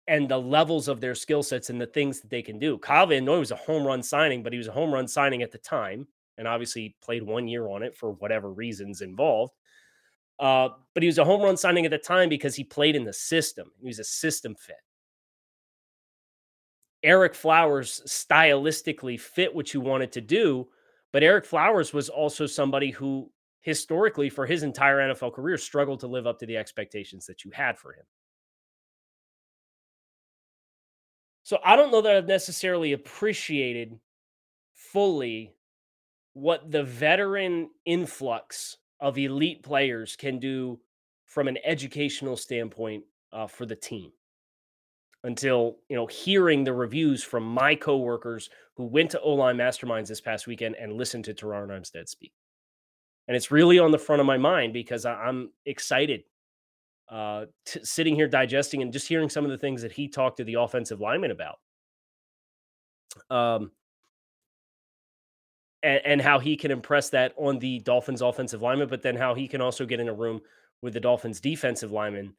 and 0.08 0.28
the 0.28 0.38
levels 0.38 0.88
of 0.88 1.00
their 1.00 1.14
skill 1.14 1.42
sets 1.42 1.70
and 1.70 1.80
the 1.80 1.86
things 1.86 2.20
that 2.20 2.30
they 2.30 2.42
can 2.42 2.58
do. 2.58 2.78
Kyle 2.78 3.06
Van 3.06 3.24
Noy 3.24 3.38
was 3.38 3.50
a 3.50 3.56
home 3.56 3.86
run 3.86 4.02
signing, 4.02 4.42
but 4.42 4.52
he 4.52 4.58
was 4.58 4.68
a 4.68 4.72
home 4.72 4.92
run 4.92 5.06
signing 5.06 5.42
at 5.42 5.52
the 5.52 5.58
time 5.58 6.06
and 6.38 6.48
obviously 6.48 6.96
played 7.02 7.22
one 7.22 7.46
year 7.46 7.68
on 7.68 7.82
it 7.82 7.96
for 7.96 8.12
whatever 8.12 8.50
reasons 8.50 9.02
involved. 9.02 9.52
Uh, 10.40 10.70
but 10.94 11.02
he 11.02 11.06
was 11.06 11.18
a 11.18 11.24
home 11.24 11.42
run 11.42 11.56
signing 11.56 11.84
at 11.84 11.90
the 11.90 11.98
time 11.98 12.28
because 12.28 12.54
he 12.54 12.64
played 12.64 12.96
in 12.96 13.04
the 13.04 13.12
system. 13.12 13.70
He 13.80 13.86
was 13.86 13.98
a 13.98 14.04
system 14.04 14.54
fit. 14.54 14.76
Ereck 17.04 17.34
Flowers 17.34 18.02
stylistically 18.06 19.18
fit 19.18 19.54
what 19.54 19.74
you 19.74 19.80
wanted 19.80 20.12
to 20.12 20.20
do, 20.20 20.68
but 21.12 21.22
Ereck 21.22 21.44
Flowers 21.44 21.92
was 21.92 22.08
also 22.08 22.46
somebody 22.46 22.90
who 22.90 23.30
historically 23.60 24.28
for 24.28 24.46
his 24.46 24.62
entire 24.62 24.98
NFL 24.98 25.32
career 25.32 25.56
struggled 25.56 26.00
to 26.00 26.06
live 26.06 26.26
up 26.26 26.38
to 26.38 26.46
the 26.46 26.56
expectations 26.56 27.26
that 27.26 27.44
you 27.44 27.50
had 27.52 27.78
for 27.78 27.92
him. 27.92 28.04
So 31.44 31.58
I 31.64 31.76
don't 31.76 31.90
know 31.90 32.02
that 32.02 32.16
I've 32.16 32.26
necessarily 32.26 32.92
appreciated 32.92 33.98
fully 34.74 35.54
what 36.34 36.70
the 36.70 36.84
veteran 36.84 37.70
influx 37.84 38.78
of 39.00 39.18
elite 39.18 39.62
players 39.62 40.16
can 40.16 40.38
do 40.38 40.78
from 41.26 41.48
an 41.48 41.58
educational 41.64 42.36
standpoint 42.36 43.04
uh, 43.32 43.46
for 43.46 43.66
the 43.66 43.76
team 43.76 44.12
until 45.24 45.76
you 45.88 45.96
know 45.96 46.06
hearing 46.06 46.64
the 46.64 46.72
reviews 46.72 47.22
from 47.22 47.44
my 47.44 47.74
coworkers 47.74 48.50
who 48.76 48.84
went 48.84 49.10
to 49.10 49.20
O-line 49.20 49.56
masterminds 49.56 50.08
this 50.08 50.20
past 50.20 50.46
weekend 50.46 50.76
and 50.76 50.94
listened 50.94 51.24
to 51.26 51.34
Terron 51.34 51.68
Armstead 51.68 52.08
speak. 52.08 52.32
And 53.28 53.36
it's 53.36 53.50
really 53.50 53.78
on 53.78 53.92
the 53.92 53.98
front 53.98 54.20
of 54.20 54.26
my 54.26 54.38
mind 54.38 54.72
because 54.72 55.06
I'm 55.06 55.50
excited 55.64 56.24
uh, 57.08 57.44
t- 57.66 57.84
sitting 57.84 58.14
here 58.14 58.26
digesting 58.26 58.82
and 58.82 58.92
just 58.92 59.06
hearing 59.06 59.28
some 59.28 59.44
of 59.44 59.50
the 59.50 59.58
things 59.58 59.82
that 59.82 59.92
he 59.92 60.08
talked 60.08 60.38
to 60.38 60.44
the 60.44 60.54
offensive 60.54 61.00
lineman 61.00 61.30
about. 61.30 61.58
Um, 63.30 63.70
and, 65.82 66.00
and 66.04 66.20
how 66.22 66.38
he 66.38 66.56
can 66.56 66.70
impress 66.70 67.10
that 67.10 67.34
on 67.36 67.58
the 67.58 67.80
Dolphins 67.80 68.22
offensive 68.22 68.62
lineman, 68.62 68.88
but 68.88 69.02
then 69.02 69.16
how 69.16 69.34
he 69.34 69.46
can 69.46 69.60
also 69.60 69.84
get 69.84 70.00
in 70.00 70.08
a 70.08 70.14
room 70.14 70.40
with 70.80 70.94
the 70.94 71.00
Dolphins 71.00 71.40
defensive 71.40 71.92
lineman 71.92 72.34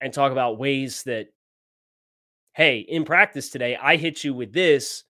and 0.00 0.12
talk 0.12 0.32
about 0.32 0.58
ways 0.58 1.04
that, 1.04 1.28
hey, 2.52 2.80
in 2.80 3.04
practice 3.04 3.50
today, 3.50 3.76
I 3.76 3.96
hit 3.96 4.24
you 4.24 4.34
with 4.34 4.52
this. 4.52 5.04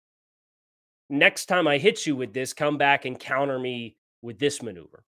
Next 1.10 1.46
time 1.46 1.66
I 1.66 1.78
hit 1.78 2.06
you 2.06 2.16
with 2.16 2.32
this, 2.32 2.52
come 2.52 2.76
back 2.76 3.04
and 3.04 3.18
counter 3.18 3.58
me 3.58 3.96
with 4.20 4.38
this 4.38 4.62
maneuver. 4.62 5.04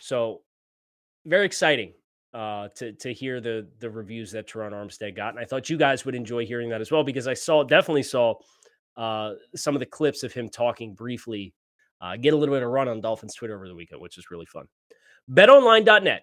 So, 0.00 0.42
very 1.26 1.44
exciting 1.44 1.92
uh, 2.32 2.68
to 2.76 2.92
to 2.92 3.12
hear 3.12 3.40
the 3.40 3.68
the 3.80 3.90
reviews 3.90 4.32
that 4.32 4.48
Terron 4.48 4.72
Armstead 4.72 5.14
got, 5.14 5.30
and 5.30 5.38
I 5.38 5.44
thought 5.44 5.68
you 5.68 5.76
guys 5.76 6.04
would 6.04 6.14
enjoy 6.14 6.46
hearing 6.46 6.70
that 6.70 6.80
as 6.80 6.90
well 6.90 7.04
because 7.04 7.28
I 7.28 7.34
saw 7.34 7.62
definitely 7.62 8.02
saw 8.02 8.34
uh, 8.96 9.34
some 9.54 9.74
of 9.76 9.80
the 9.80 9.86
clips 9.86 10.22
of 10.22 10.32
him 10.32 10.48
talking 10.48 10.94
briefly, 10.94 11.54
uh, 12.00 12.16
get 12.16 12.32
a 12.32 12.36
little 12.36 12.54
bit 12.54 12.62
of 12.62 12.70
run 12.70 12.88
on 12.88 13.00
Dolphins 13.00 13.34
Twitter 13.34 13.54
over 13.54 13.68
the 13.68 13.74
weekend, 13.74 14.00
which 14.00 14.16
is 14.16 14.30
really 14.30 14.46
fun. 14.46 14.66
BetOnline.net 15.30 16.22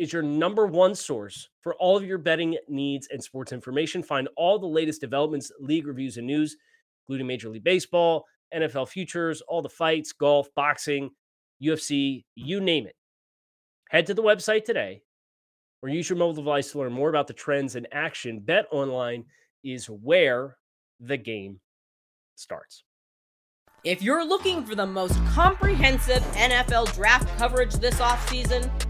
is 0.00 0.14
your 0.14 0.22
number 0.22 0.66
one 0.66 0.94
source 0.94 1.50
for 1.60 1.74
all 1.74 1.94
of 1.94 2.06
your 2.06 2.16
betting 2.16 2.56
needs 2.68 3.08
and 3.12 3.22
sports 3.22 3.52
information. 3.52 4.02
Find 4.02 4.30
all 4.34 4.58
the 4.58 4.66
latest 4.66 5.02
developments, 5.02 5.52
league 5.60 5.86
reviews, 5.86 6.16
and 6.16 6.26
news, 6.26 6.56
including 7.04 7.26
Major 7.26 7.50
League 7.50 7.64
Baseball, 7.64 8.24
NFL 8.54 8.88
futures, 8.88 9.42
all 9.42 9.60
the 9.60 9.68
fights, 9.68 10.12
golf, 10.12 10.48
boxing, 10.56 11.10
UFC, 11.62 12.24
you 12.34 12.62
name 12.62 12.86
it. 12.86 12.96
Head 13.90 14.06
to 14.06 14.14
the 14.14 14.22
website 14.22 14.64
today 14.64 15.02
or 15.82 15.90
use 15.90 16.08
your 16.08 16.16
mobile 16.18 16.32
device 16.32 16.72
to 16.72 16.78
learn 16.78 16.92
more 16.94 17.10
about 17.10 17.26
the 17.26 17.34
trends 17.34 17.76
in 17.76 17.86
action. 17.92 18.40
Bet 18.40 18.64
online 18.72 19.26
is 19.62 19.84
where 19.84 20.56
the 20.98 21.18
game 21.18 21.60
starts. 22.36 22.84
If 23.84 24.02
you're 24.02 24.24
looking 24.26 24.64
for 24.64 24.74
the 24.74 24.86
most 24.86 25.22
comprehensive 25.26 26.22
NFL 26.32 26.94
draft 26.94 27.28
coverage 27.36 27.74
this 27.74 27.96
offseason, 27.96 28.70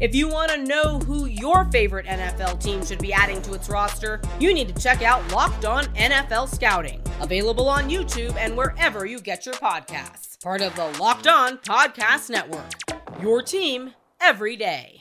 If 0.00 0.12
you 0.12 0.28
want 0.28 0.50
to 0.50 0.58
know 0.58 0.98
who 0.98 1.26
your 1.26 1.66
favorite 1.66 2.06
NFL 2.06 2.60
team 2.60 2.84
should 2.84 2.98
be 2.98 3.12
adding 3.12 3.40
to 3.42 3.54
its 3.54 3.68
roster, 3.68 4.20
you 4.40 4.52
need 4.52 4.74
to 4.74 4.82
check 4.82 5.02
out 5.02 5.30
Locked 5.32 5.64
On 5.64 5.84
NFL 5.94 6.52
Scouting, 6.52 7.00
available 7.20 7.68
on 7.68 7.88
YouTube 7.88 8.34
and 8.34 8.56
wherever 8.56 9.06
you 9.06 9.20
get 9.20 9.46
your 9.46 9.54
podcasts. 9.54 10.42
Part 10.42 10.62
of 10.62 10.74
the 10.74 10.86
Locked 11.00 11.28
On 11.28 11.58
Podcast 11.58 12.28
Network. 12.28 12.72
Your 13.22 13.40
team 13.40 13.94
every 14.20 14.56
day. 14.56 15.00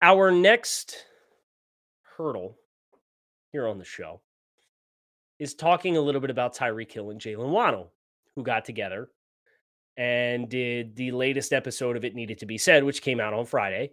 Our 0.00 0.30
next 0.30 0.94
hurdle 2.16 2.56
here 3.50 3.66
on 3.66 3.78
the 3.78 3.84
show 3.84 4.20
is 5.40 5.54
talking 5.54 5.96
a 5.96 6.00
little 6.00 6.20
bit 6.20 6.30
about 6.30 6.54
Tyreek 6.54 6.92
Hill 6.92 7.10
and 7.10 7.20
Jaylen 7.20 7.50
Waddle, 7.50 7.90
who 8.36 8.44
got 8.44 8.64
together 8.64 9.10
and 9.98 10.48
did 10.48 10.94
the 10.94 11.10
latest 11.10 11.52
episode 11.52 11.96
of 11.96 12.04
It 12.04 12.14
Needed 12.14 12.38
to 12.38 12.46
Be 12.46 12.56
Said, 12.56 12.84
which 12.84 13.02
came 13.02 13.18
out 13.18 13.34
on 13.34 13.44
Friday. 13.44 13.90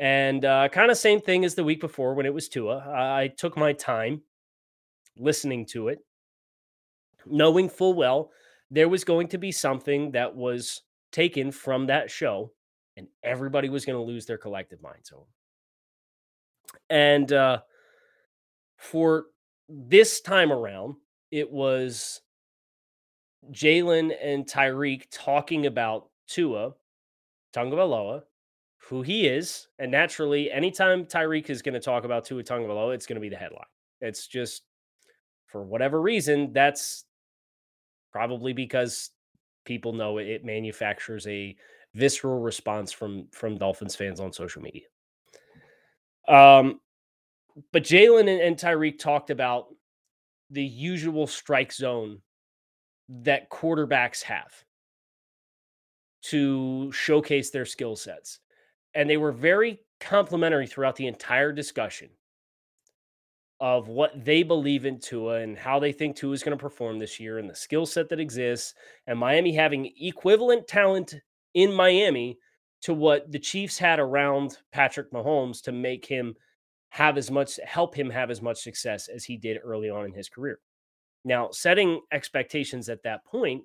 And 0.00 0.44
uh, 0.44 0.68
kind 0.68 0.90
of 0.90 0.98
same 0.98 1.20
thing 1.20 1.44
as 1.44 1.54
the 1.54 1.62
week 1.62 1.80
before 1.80 2.14
when 2.14 2.26
it 2.26 2.34
was 2.34 2.48
Tua. 2.48 2.78
I 2.78 3.28
took 3.28 3.56
my 3.56 3.72
time 3.72 4.22
listening 5.16 5.64
to 5.66 5.88
it, 5.88 6.00
knowing 7.24 7.68
full 7.68 7.94
well 7.94 8.32
there 8.72 8.88
was 8.88 9.04
going 9.04 9.28
to 9.28 9.38
be 9.38 9.52
something 9.52 10.10
that 10.10 10.34
was 10.34 10.82
taken 11.12 11.52
from 11.52 11.86
that 11.86 12.10
show, 12.10 12.50
and 12.96 13.06
everybody 13.22 13.68
was 13.68 13.84
going 13.84 13.96
to 13.96 14.02
lose 14.02 14.26
their 14.26 14.38
collective 14.38 14.82
minds 14.82 15.12
over. 15.14 15.22
And 16.90 17.32
uh, 17.32 17.60
for 18.76 19.26
this 19.68 20.20
time 20.20 20.50
around, 20.50 20.96
it 21.30 21.48
was 21.48 22.20
Jaylen 23.52 24.14
and 24.22 24.46
Tyreek 24.46 25.04
talking 25.10 25.66
about 25.66 26.08
Tua 26.26 26.72
Tagovailoa, 27.54 28.22
who 28.78 29.02
he 29.02 29.26
is, 29.26 29.68
and 29.78 29.90
naturally, 29.90 30.50
anytime 30.50 31.04
Tyreek 31.04 31.50
is 31.50 31.62
going 31.62 31.74
to 31.74 31.80
talk 31.80 32.04
about 32.04 32.24
Tua 32.24 32.42
Tagovailoa, 32.42 32.94
it's 32.94 33.06
going 33.06 33.16
to 33.16 33.20
be 33.20 33.28
the 33.28 33.36
headline. 33.36 33.64
It's 34.00 34.26
just 34.26 34.62
for 35.46 35.62
whatever 35.62 36.00
reason, 36.02 36.52
that's 36.52 37.04
probably 38.12 38.52
because 38.52 39.10
people 39.64 39.92
know 39.92 40.18
it, 40.18 40.26
it 40.26 40.44
manufactures 40.44 41.26
a 41.26 41.56
visceral 41.94 42.40
response 42.40 42.92
from 42.92 43.28
from 43.32 43.56
Dolphins 43.56 43.94
fans 43.94 44.20
on 44.20 44.32
social 44.32 44.62
media. 44.62 44.82
Um, 46.26 46.80
but 47.72 47.84
Jaylen 47.84 48.20
and, 48.20 48.40
and 48.40 48.56
Tyreek 48.56 48.98
talked 48.98 49.30
about 49.30 49.66
the 50.50 50.64
usual 50.64 51.26
strike 51.26 51.72
zone 51.72 52.20
that 53.08 53.50
quarterbacks 53.50 54.22
have 54.22 54.52
to 56.22 56.90
showcase 56.92 57.50
their 57.50 57.66
skill 57.66 57.96
sets. 57.96 58.40
And 58.94 59.08
they 59.08 59.16
were 59.16 59.32
very 59.32 59.80
complimentary 60.00 60.66
throughout 60.66 60.96
the 60.96 61.06
entire 61.06 61.52
discussion 61.52 62.10
of 63.60 63.88
what 63.88 64.24
they 64.24 64.42
believe 64.42 64.84
in 64.84 64.98
Tua 64.98 65.40
and 65.40 65.56
how 65.56 65.78
they 65.78 65.92
think 65.92 66.16
Tua 66.16 66.32
is 66.32 66.42
going 66.42 66.56
to 66.56 66.62
perform 66.62 66.98
this 66.98 67.20
year 67.20 67.38
and 67.38 67.48
the 67.48 67.54
skill 67.54 67.86
set 67.86 68.08
that 68.08 68.20
exists, 68.20 68.74
and 69.06 69.18
Miami 69.18 69.52
having 69.52 69.92
equivalent 70.00 70.66
talent 70.66 71.14
in 71.54 71.72
Miami 71.72 72.38
to 72.82 72.92
what 72.92 73.30
the 73.30 73.38
Chiefs 73.38 73.78
had 73.78 73.98
around 73.98 74.58
Patrick 74.72 75.10
Mahomes 75.12 75.62
to 75.62 75.72
make 75.72 76.04
him 76.04 76.34
have 76.90 77.16
as 77.16 77.30
much 77.30 77.58
help 77.64 77.94
him 77.94 78.10
have 78.10 78.30
as 78.30 78.42
much 78.42 78.58
success 78.58 79.08
as 79.08 79.24
he 79.24 79.36
did 79.36 79.58
early 79.64 79.88
on 79.88 80.04
in 80.04 80.12
his 80.12 80.28
career. 80.28 80.58
Now, 81.24 81.50
setting 81.50 82.00
expectations 82.12 82.88
at 82.88 83.02
that 83.04 83.24
point, 83.24 83.64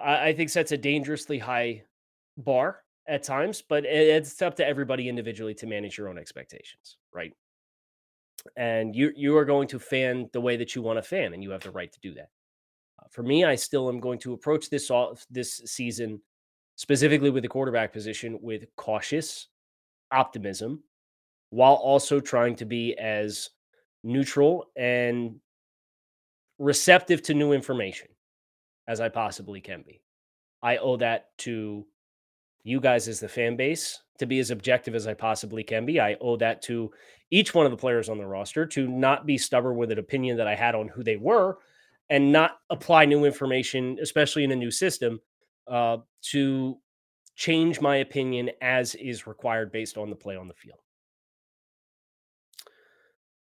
I, 0.00 0.28
I 0.28 0.32
think 0.32 0.50
sets 0.50 0.72
a 0.72 0.78
dangerously 0.78 1.38
high 1.38 1.82
bar 2.36 2.82
at 3.08 3.22
times, 3.22 3.62
but 3.68 3.84
it's 3.84 4.40
up 4.42 4.54
to 4.56 4.66
everybody 4.66 5.08
individually 5.08 5.54
to 5.54 5.66
manage 5.66 5.98
your 5.98 6.08
own 6.08 6.18
expectations, 6.18 6.98
right? 7.12 7.32
And 8.56 8.94
you 8.94 9.12
you 9.16 9.36
are 9.36 9.44
going 9.44 9.68
to 9.68 9.78
fan 9.78 10.30
the 10.32 10.40
way 10.40 10.56
that 10.56 10.74
you 10.74 10.82
want 10.82 10.98
to 10.98 11.02
fan, 11.02 11.34
and 11.34 11.42
you 11.42 11.50
have 11.50 11.62
the 11.62 11.70
right 11.70 11.92
to 11.92 12.00
do 12.00 12.14
that. 12.14 12.28
Uh, 13.02 13.06
for 13.10 13.22
me, 13.22 13.44
I 13.44 13.54
still 13.54 13.88
am 13.88 14.00
going 14.00 14.18
to 14.20 14.32
approach 14.32 14.70
this 14.70 14.90
off 14.90 15.26
this 15.30 15.60
season 15.66 16.22
specifically 16.76 17.28
with 17.28 17.42
the 17.42 17.48
quarterback 17.48 17.92
position 17.92 18.38
with 18.40 18.64
cautious 18.76 19.48
optimism, 20.12 20.82
while 21.50 21.74
also 21.74 22.20
trying 22.20 22.56
to 22.56 22.64
be 22.64 22.96
as 22.96 23.50
neutral 24.02 24.66
and 24.76 25.36
receptive 26.58 27.22
to 27.22 27.34
new 27.34 27.52
information 27.52 28.08
as 28.86 29.00
I 29.00 29.08
possibly 29.08 29.60
can 29.60 29.82
be. 29.82 30.02
I 30.62 30.76
owe 30.76 30.96
that 30.96 31.28
to 31.38 31.86
you 32.62 32.80
guys 32.80 33.08
as 33.08 33.20
the 33.20 33.28
fan 33.28 33.56
base 33.56 34.02
to 34.18 34.26
be 34.26 34.38
as 34.38 34.50
objective 34.50 34.94
as 34.94 35.06
I 35.06 35.14
possibly 35.14 35.62
can 35.62 35.86
be. 35.86 35.98
I 35.98 36.16
owe 36.20 36.36
that 36.36 36.60
to 36.62 36.90
each 37.30 37.54
one 37.54 37.64
of 37.64 37.70
the 37.70 37.78
players 37.78 38.08
on 38.08 38.18
the 38.18 38.26
roster 38.26 38.66
to 38.66 38.86
not 38.86 39.24
be 39.24 39.38
stubborn 39.38 39.76
with 39.76 39.90
an 39.90 39.98
opinion 39.98 40.36
that 40.36 40.46
I 40.46 40.54
had 40.54 40.74
on 40.74 40.88
who 40.88 41.02
they 41.02 41.16
were 41.16 41.58
and 42.10 42.32
not 42.32 42.58
apply 42.68 43.06
new 43.06 43.24
information, 43.24 43.96
especially 44.02 44.44
in 44.44 44.50
a 44.50 44.56
new 44.56 44.70
system, 44.70 45.20
uh, 45.68 45.98
to 46.22 46.76
change 47.36 47.80
my 47.80 47.96
opinion 47.96 48.50
as 48.60 48.94
is 48.96 49.26
required 49.26 49.72
based 49.72 49.96
on 49.96 50.10
the 50.10 50.16
play 50.16 50.36
on 50.36 50.48
the 50.48 50.54
field. 50.54 50.80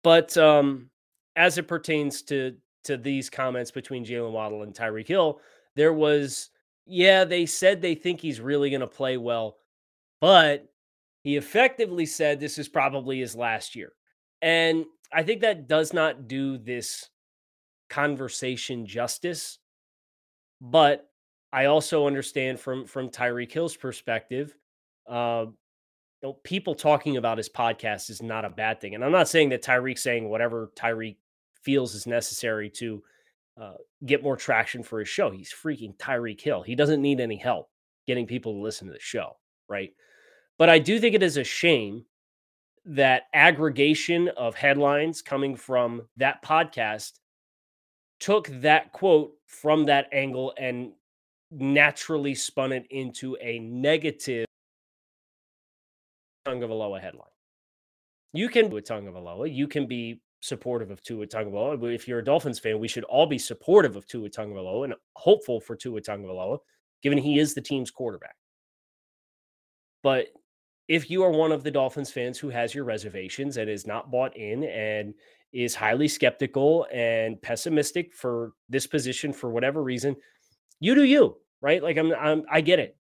But 0.04 0.38
um, 0.38 0.90
as 1.36 1.58
it 1.58 1.68
pertains 1.68 2.22
to 2.24 2.56
to 2.86 2.98
these 2.98 3.30
comments 3.30 3.72
between 3.72 4.06
Jaylen 4.06 4.32
Waddle 4.32 4.64
and 4.64 4.74
Tyreek 4.74 5.08
Hill, 5.08 5.40
there 5.76 5.94
was, 5.94 6.50
yeah, 6.86 7.24
they 7.24 7.46
said 7.46 7.82
they 7.82 7.96
think 7.96 8.20
he's 8.20 8.42
really 8.42 8.70
going 8.70 8.82
to 8.82 8.88
play 8.88 9.16
well, 9.16 9.56
but 10.20 10.68
he 11.24 11.38
effectively 11.38 12.06
said 12.06 12.40
this 12.40 12.58
is 12.58 12.68
probably 12.68 13.20
his 13.20 13.36
last 13.36 13.76
year. 13.76 13.94
And 14.42 14.86
I 15.14 15.24
think 15.24 15.42
that 15.42 15.70
does 15.70 15.94
not 15.94 16.28
do 16.28 16.58
this 16.58 17.10
conversation 17.90 18.86
justice. 18.86 19.60
But 20.60 21.08
I 21.54 21.66
also 21.66 22.08
understand 22.08 22.60
from 22.60 22.86
from 22.86 23.10
Tyreek 23.10 23.52
Hill's 23.52 23.78
perspective, 23.78 24.56
uh, 25.08 25.46
you 26.24 26.30
know, 26.30 26.34
people 26.44 26.74
talking 26.74 27.18
about 27.18 27.38
his 27.38 27.50
podcast 27.50 28.10
is 28.10 28.22
not 28.22 28.46
a 28.46 28.50
bad 28.50 28.80
thing. 28.80 28.96
And 28.96 29.04
I'm 29.04 29.12
not 29.12 29.28
saying 29.28 29.50
that 29.50 29.62
Tyreek 29.62 30.00
saying 30.00 30.30
whatever 30.30 30.72
Tyreek 30.76 31.18
feels 31.62 31.94
is 31.96 32.08
necessary 32.08 32.70
to 32.70 33.04
uh, 33.62 33.74
get 34.06 34.24
more 34.24 34.38
traction 34.38 34.84
for 34.84 35.00
his 35.00 35.10
show. 35.10 35.30
He's 35.32 35.54
freaking 35.54 35.98
Tyreek 35.98 36.40
Hill. 36.40 36.64
He 36.64 36.76
doesn't 36.76 37.02
need 37.02 37.20
any 37.20 37.36
help 37.36 37.70
getting 38.08 38.26
people 38.26 38.54
to 38.54 38.60
listen 38.60 38.88
to 38.88 38.94
the 38.94 39.00
show, 39.02 39.38
right? 39.68 39.94
But 40.58 40.70
I 40.70 40.80
do 40.80 40.98
think 40.98 41.14
it 41.14 41.24
is 41.24 41.36
a 41.36 41.44
shame 41.44 42.06
that 42.86 43.24
aggregation 43.34 44.30
of 44.30 44.56
headlines 44.56 45.22
coming 45.22 45.56
from 45.58 46.04
that 46.18 46.44
podcast 46.44 47.14
took 48.20 48.48
that 48.62 48.94
quote 48.94 49.34
from 49.48 49.86
that 49.86 50.08
angle 50.14 50.54
and 50.58 50.94
naturally 51.52 52.34
spun 52.34 52.72
it 52.72 52.86
into 52.90 53.38
a 53.42 53.60
negative 53.60 54.46
Tagovailoa 56.46 57.02
headline. 57.02 57.28
You 58.34 58.50
can 58.50 58.70
do 58.70 58.78
a 58.78 58.82
Tagovailoa. 58.82 59.54
You 59.54 59.68
can 59.68 59.88
be 59.88 60.22
supportive 60.42 60.92
of 60.92 61.02
Tua 61.02 61.26
Tagovailoa. 61.28 61.94
If 61.94 62.08
you're 62.08 62.20
a 62.20 62.24
Dolphins 62.24 62.60
fan, 62.60 62.80
we 62.80 62.88
should 62.88 63.06
all 63.06 63.26
be 63.26 63.38
supportive 63.38 63.96
of 63.96 64.08
Tua 64.08 64.30
Tagovailoa 64.30 64.86
and 64.86 64.94
hopeful 65.16 65.60
for 65.60 65.76
Tua 65.76 66.02
Tagovailoa, 66.02 66.58
given 67.02 67.18
he 67.18 67.40
is 67.40 67.54
the 67.54 67.62
team's 67.62 67.92
quarterback. 67.92 68.36
But 70.02 70.28
if 70.90 71.10
you 71.10 71.24
are 71.24 71.32
one 71.32 71.52
of 71.52 71.64
the 71.64 71.72
Dolphins 71.72 72.12
fans 72.12 72.38
who 72.38 72.50
has 72.50 72.76
your 72.76 72.84
reservations 72.84 73.58
and 73.58 73.70
is 73.70 73.88
not 73.88 74.12
bought 74.12 74.36
in 74.36 74.66
and 74.66 75.14
is 75.54 75.76
highly 75.76 76.08
skeptical 76.08 76.88
and 76.92 77.42
pessimistic 77.42 78.14
for 78.14 78.52
this 78.68 78.86
position 78.86 79.32
for 79.32 79.50
whatever 79.50 79.82
reason, 79.82 80.16
you 80.80 80.94
do 80.94 81.04
you, 81.04 81.38
right? 81.62 81.82
Like 81.82 81.98
I'm, 81.98 82.14
I'm 82.14 82.44
I 82.52 82.60
get 82.60 82.80
it. 82.80 82.98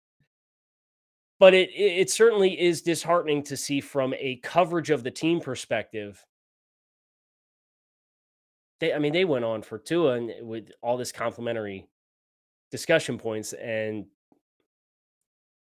But 1.40 1.54
it 1.54 1.70
it 1.74 2.10
certainly 2.10 2.60
is 2.60 2.82
disheartening 2.82 3.44
to 3.44 3.58
see 3.58 3.82
from 3.82 4.13
a 4.18 4.38
coverage 4.44 4.90
of 4.90 5.04
the 5.04 5.12
team 5.12 5.40
perspective. 5.40 6.24
They, 8.80 8.94
I 8.94 9.00
mean, 9.00 9.13
they 9.13 9.25
went 9.25 9.46
on 9.46 9.62
for 9.62 9.78
Tua 9.78 10.13
and 10.13 10.30
eh, 10.30 10.42
with 10.42 10.72
all 10.82 10.98
this 10.98 11.12
complimentary 11.12 11.88
discussion 12.72 13.18
points, 13.18 13.54
and 13.54 14.06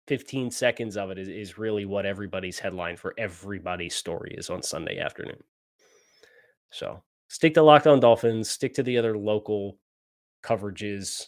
15 0.07 0.51
seconds 0.51 0.97
of 0.97 1.09
it 1.11 1.17
is, 1.17 1.27
is 1.27 1.57
really 1.57 1.85
what 1.85 2.05
everybody's 2.05 2.59
headline 2.59 2.97
for 2.97 3.13
everybody's 3.17 3.95
story 3.95 4.35
is 4.37 4.49
on 4.49 4.61
Sunday 4.61 4.99
afternoon. 4.99 5.41
So 6.69 7.01
stick 7.27 7.53
to 7.53 7.61
Locked 7.61 7.87
On 7.87 7.99
Dolphins, 7.99 8.49
stick 8.49 8.73
to 8.75 8.83
the 8.83 8.97
other 8.97 9.17
local 9.17 9.77
coverages. 10.43 11.27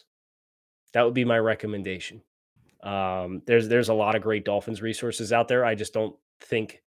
That 0.92 1.04
would 1.04 1.14
be 1.14 1.24
my 1.24 1.38
recommendation. 1.38 2.22
Um, 2.84 3.42
there's 3.46 3.66
there's 3.66 3.88
a 3.88 3.94
lot 3.94 4.14
of 4.14 4.22
great 4.22 4.44
Dolphins 4.44 4.82
resources 4.82 5.32
out 5.32 5.48
there. 5.48 5.64
I 5.64 5.74
just 5.74 5.94
don't 5.94 6.14
think 6.40 6.82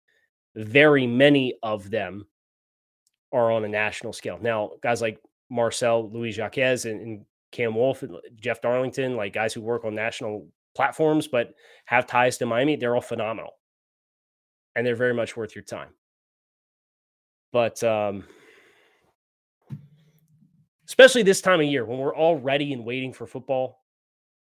very 0.54 1.06
many 1.06 1.54
of 1.62 1.90
them 1.90 2.26
are 3.32 3.50
on 3.50 3.64
a 3.64 3.68
national 3.68 4.12
scale. 4.12 4.38
Now, 4.40 4.72
guys 4.82 5.00
like 5.00 5.18
Marcel 5.50 6.10
Louis 6.10 6.32
Jacques 6.32 6.58
and, 6.58 6.84
and 6.84 7.24
Cam 7.52 7.74
Wolfe, 7.74 8.02
and 8.02 8.16
Jeff 8.36 8.60
Darlington, 8.60 9.16
like 9.16 9.32
guys 9.32 9.54
who 9.54 9.60
work 9.60 9.84
on 9.84 9.94
national 9.94 10.48
platforms 10.74 11.26
but 11.26 11.54
have 11.86 12.06
ties 12.06 12.36
to 12.38 12.46
Miami, 12.46 12.76
they're 12.76 12.94
all 12.94 13.00
phenomenal. 13.00 13.52
And 14.74 14.86
they're 14.86 14.94
very 14.94 15.14
much 15.14 15.36
worth 15.36 15.54
your 15.54 15.64
time. 15.64 15.88
But 17.52 17.82
um, 17.82 18.24
especially 20.86 21.22
this 21.22 21.40
time 21.40 21.60
of 21.60 21.66
year 21.66 21.86
when 21.86 21.98
we're 21.98 22.14
all 22.14 22.36
ready 22.36 22.74
and 22.74 22.84
waiting 22.84 23.14
for 23.14 23.26
football, 23.26 23.80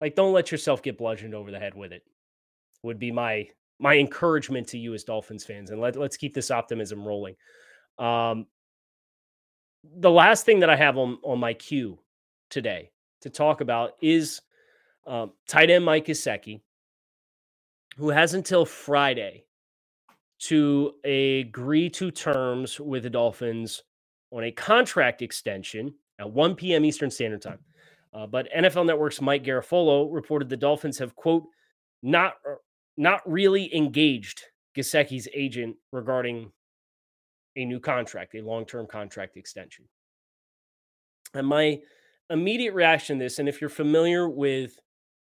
like 0.00 0.14
don't 0.14 0.33
let 0.33 0.50
yourself 0.50 0.83
get 0.83 0.99
bludgeoned 0.99 1.35
over 1.35 1.50
the 1.50 1.59
head 1.59 1.75
with 1.75 1.92
it. 1.92 2.02
Would 2.83 2.99
be 2.99 3.12
my 3.12 3.49
my 3.78 3.97
encouragement 3.97 4.69
to 4.69 4.78
you 4.78 4.95
as 4.95 5.04
Dolphins 5.04 5.45
fans, 5.45 5.71
and 5.71 5.80
let, 5.80 5.97
let's 5.97 6.16
keep 6.16 6.35
this 6.35 6.50
optimism 6.50 7.07
rolling. 7.07 7.35
Um, 7.99 8.47
the 9.97 10.11
last 10.11 10.45
thing 10.45 10.61
that 10.61 10.71
I 10.71 10.76
have 10.76 10.97
on 10.99 11.19
on 11.23 11.38
my 11.38 11.54
queue 11.54 11.99
today 12.50 12.90
to 13.23 13.30
talk 13.30 13.61
about 13.61 13.92
is 14.00 14.40
um, 15.07 15.33
tight 15.49 15.71
end 15.71 15.85
Mike 15.85 16.07
Gesicki, 16.07 16.61
who 17.97 18.11
has 18.11 18.35
until 18.35 18.64
Friday 18.64 19.45
to 20.40 20.95
agree 21.04 21.90
to 21.90 22.11
terms 22.11 22.80
with 22.80 23.02
the 23.02 23.11
Dolphins 23.11 23.83
on 24.30 24.45
a 24.45 24.50
contract 24.50 25.21
extension 25.21 25.92
at 26.19 26.30
1 26.30 26.54
p.m. 26.54 26.85
Eastern 26.85 27.11
Standard 27.11 27.42
Time. 27.42 27.59
Uh, 28.12 28.26
but 28.26 28.49
NFL 28.57 28.87
Network's 28.87 29.21
Mike 29.21 29.45
Garafolo 29.45 30.09
reported 30.12 30.49
the 30.49 30.57
Dolphins 30.57 30.99
have 30.99 31.14
quote 31.14 31.45
not 32.02 32.35
uh, 32.49 32.57
not 32.97 33.21
really 33.25 33.75
engaged 33.75 34.42
Gesicki's 34.77 35.29
agent 35.35 35.77
regarding 35.92 36.51
a 37.57 37.64
new 37.64 37.81
contract, 37.81 38.35
a 38.35 38.42
long-term 38.42 38.87
contract 38.87 39.37
extension. 39.37 39.85
And 41.35 41.46
my 41.46 41.81
immediate 42.29 42.75
reaction 42.75 43.18
to 43.18 43.25
this, 43.25 43.38
and 43.38 43.49
if 43.49 43.61
you're 43.61 43.70
familiar 43.70 44.29
with 44.29 44.79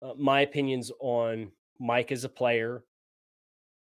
uh, 0.03 0.13
my 0.17 0.41
opinions 0.41 0.91
on 1.01 1.51
Mike 1.79 2.13
as 2.13 2.25
a 2.25 2.29
player, 2.29 2.85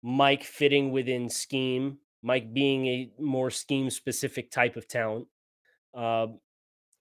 Mike 0.01 0.43
fitting 0.43 0.91
within 0.91 1.29
scheme, 1.29 1.97
Mike 2.21 2.53
being 2.53 2.85
a 2.87 3.11
more 3.19 3.49
scheme 3.49 3.89
specific 3.89 4.51
type 4.51 4.75
of 4.75 4.87
talent, 4.87 5.27
uh, 5.95 6.27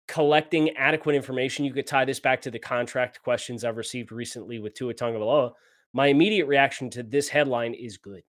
collecting 0.07 0.71
adequate 0.71 1.17
information. 1.17 1.64
You 1.64 1.73
could 1.73 1.87
tie 1.87 2.05
this 2.05 2.21
back 2.21 2.43
to 2.43 2.51
the 2.51 2.59
contract 2.59 3.23
questions 3.23 3.64
I've 3.64 3.77
received 3.77 4.12
recently 4.12 4.59
with 4.59 4.75
Tua 4.75 4.95
Tagovailoa. 4.95 5.53
My 5.93 6.09
immediate 6.09 6.47
reaction 6.47 6.90
to 6.90 7.03
this 7.03 7.29
headline 7.29 7.75
is 7.75 7.97
good. 7.97 8.23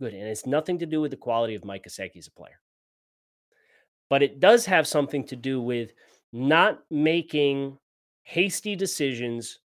Good. 0.00 0.14
And 0.14 0.28
it's 0.28 0.46
nothing 0.46 0.78
to 0.78 0.86
do 0.86 1.00
with 1.00 1.10
the 1.10 1.16
quality 1.16 1.54
of 1.54 1.64
Mike 1.64 1.84
Gesicki 1.88 2.18
as 2.18 2.26
a 2.26 2.32
player. 2.32 2.60
But 4.08 4.22
it 4.22 4.40
does 4.40 4.66
have 4.66 4.86
something 4.86 5.24
to 5.24 5.36
do 5.36 5.60
with 5.60 5.92
not 6.32 6.80
making 6.90 7.78
hasty 8.22 8.76
decisions 8.76 9.58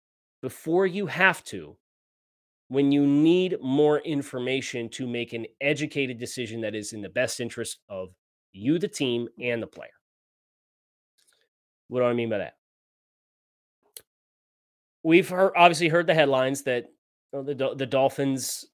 before 0.42 0.86
you 0.86 1.06
have 1.06 1.44
to 1.44 1.76
when 2.68 2.92
you 2.92 3.04
need 3.04 3.56
more 3.60 3.98
information 4.00 4.88
to 4.88 5.06
make 5.06 5.32
an 5.32 5.44
educated 5.60 6.18
decision 6.18 6.60
that 6.60 6.74
is 6.74 6.92
in 6.92 7.02
the 7.02 7.08
best 7.08 7.40
interest 7.40 7.80
of 7.88 8.10
you, 8.52 8.78
the 8.78 8.88
team, 8.88 9.28
and 9.40 9.62
the 9.62 9.66
player. 9.66 9.90
What 11.90 12.00
do 12.00 12.06
I 12.06 12.12
mean 12.12 12.30
by 12.30 12.38
that? 12.38 12.54
We've 15.02 15.28
heard, 15.28 15.52
obviously 15.56 15.88
heard 15.88 16.06
the 16.06 16.14
headlines 16.14 16.62
that 16.62 16.86
uh, 17.36 17.42
the 17.42 17.74
the 17.76 17.86
Dolphins 17.86 18.64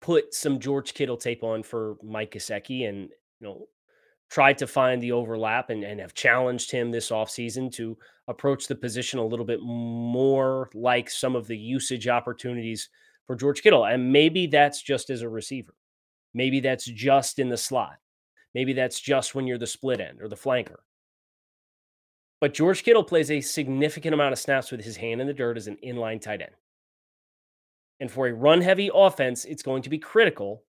put 0.00 0.34
some 0.34 0.58
George 0.58 0.92
Kittle 0.92 1.16
tape 1.16 1.44
on 1.44 1.62
for 1.62 1.96
Mike 2.02 2.32
Gesicki 2.32 2.88
and 2.88 3.10
you 3.40 3.46
know 3.46 3.68
tried 4.28 4.56
to 4.58 4.66
find 4.66 5.02
the 5.02 5.12
overlap 5.12 5.68
and, 5.70 5.84
and 5.84 6.00
have 6.00 6.14
challenged 6.14 6.70
him 6.70 6.90
this 6.90 7.10
offseason 7.10 7.70
to 7.70 7.96
approach 8.28 8.66
the 8.66 8.74
position 8.74 9.18
a 9.18 9.24
little 9.24 9.44
bit 9.44 9.60
more 9.62 10.70
like 10.72 11.10
some 11.10 11.36
of 11.36 11.46
the 11.46 11.56
usage 11.56 12.08
opportunities 12.08 12.88
for 13.26 13.36
George 13.36 13.62
Kittle. 13.62 13.84
And 13.84 14.10
maybe 14.10 14.46
that's 14.46 14.80
just 14.80 15.10
as 15.10 15.20
a 15.20 15.28
receiver. 15.28 15.74
Maybe 16.32 16.60
that's 16.60 16.86
just 16.86 17.38
in 17.38 17.50
the 17.50 17.58
slot. 17.58 17.98
Maybe 18.54 18.72
that's 18.72 18.98
just 18.98 19.34
when 19.34 19.46
you're 19.46 19.58
the 19.58 19.66
split 19.66 20.00
end 20.00 20.22
or 20.22 20.28
the 20.28 20.36
flanker. 20.36 20.78
But 22.42 22.54
George 22.54 22.82
Kittle 22.82 23.04
plays 23.04 23.30
a 23.30 23.40
significant 23.40 24.14
amount 24.14 24.32
of 24.32 24.38
snaps 24.40 24.72
with 24.72 24.82
his 24.82 24.96
hand 24.96 25.20
in 25.20 25.28
the 25.28 25.32
dirt 25.32 25.56
as 25.56 25.68
an 25.68 25.78
inline 25.80 26.20
tight 26.20 26.42
end. 26.42 26.50
And 28.00 28.10
for 28.10 28.26
a 28.26 28.34
run 28.34 28.60
heavy 28.60 28.90
offense, 28.92 29.44
it's 29.44 29.62
going 29.62 29.82
to 29.82 29.88
be 29.88 30.00
critical 30.00 30.64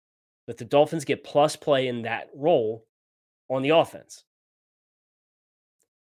that 0.48 0.58
the 0.58 0.66
Dolphins 0.66 1.06
get 1.06 1.24
plus 1.24 1.56
play 1.56 1.88
in 1.88 2.02
that 2.02 2.28
role 2.36 2.86
on 3.50 3.62
the 3.62 3.70
offense. 3.70 4.26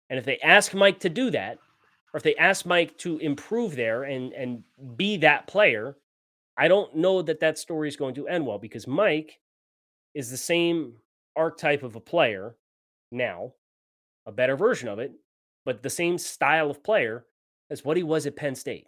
And 0.08 0.18
if 0.18 0.24
they 0.24 0.38
ask 0.38 0.72
Mike 0.72 1.00
to 1.00 1.10
do 1.10 1.30
that, 1.32 1.58
or 2.14 2.16
if 2.16 2.22
they 2.22 2.34
ask 2.36 2.64
Mike 2.64 2.96
to 2.98 3.18
improve 3.18 3.76
there 3.76 4.04
and 4.04 4.32
and 4.32 4.62
be 4.96 5.18
that 5.18 5.48
player, 5.48 5.98
I 6.56 6.68
don't 6.68 6.96
know 6.96 7.20
that 7.20 7.40
that 7.40 7.58
story 7.58 7.88
is 7.88 7.96
going 7.96 8.14
to 8.14 8.26
end 8.26 8.46
well 8.46 8.58
because 8.58 8.86
Mike 8.86 9.38
is 10.14 10.30
the 10.30 10.38
same 10.38 10.94
archetype 11.36 11.82
of 11.82 11.94
a 11.94 12.00
player 12.00 12.56
now, 13.10 13.52
a 14.24 14.32
better 14.32 14.56
version 14.56 14.88
of 14.88 14.98
it, 14.98 15.12
but 15.64 15.82
the 15.82 15.90
same 15.90 16.18
style 16.18 16.70
of 16.70 16.82
player 16.82 17.26
as 17.70 17.84
what 17.84 17.96
he 17.96 18.02
was 18.02 18.26
at 18.26 18.36
Penn 18.36 18.54
State. 18.54 18.86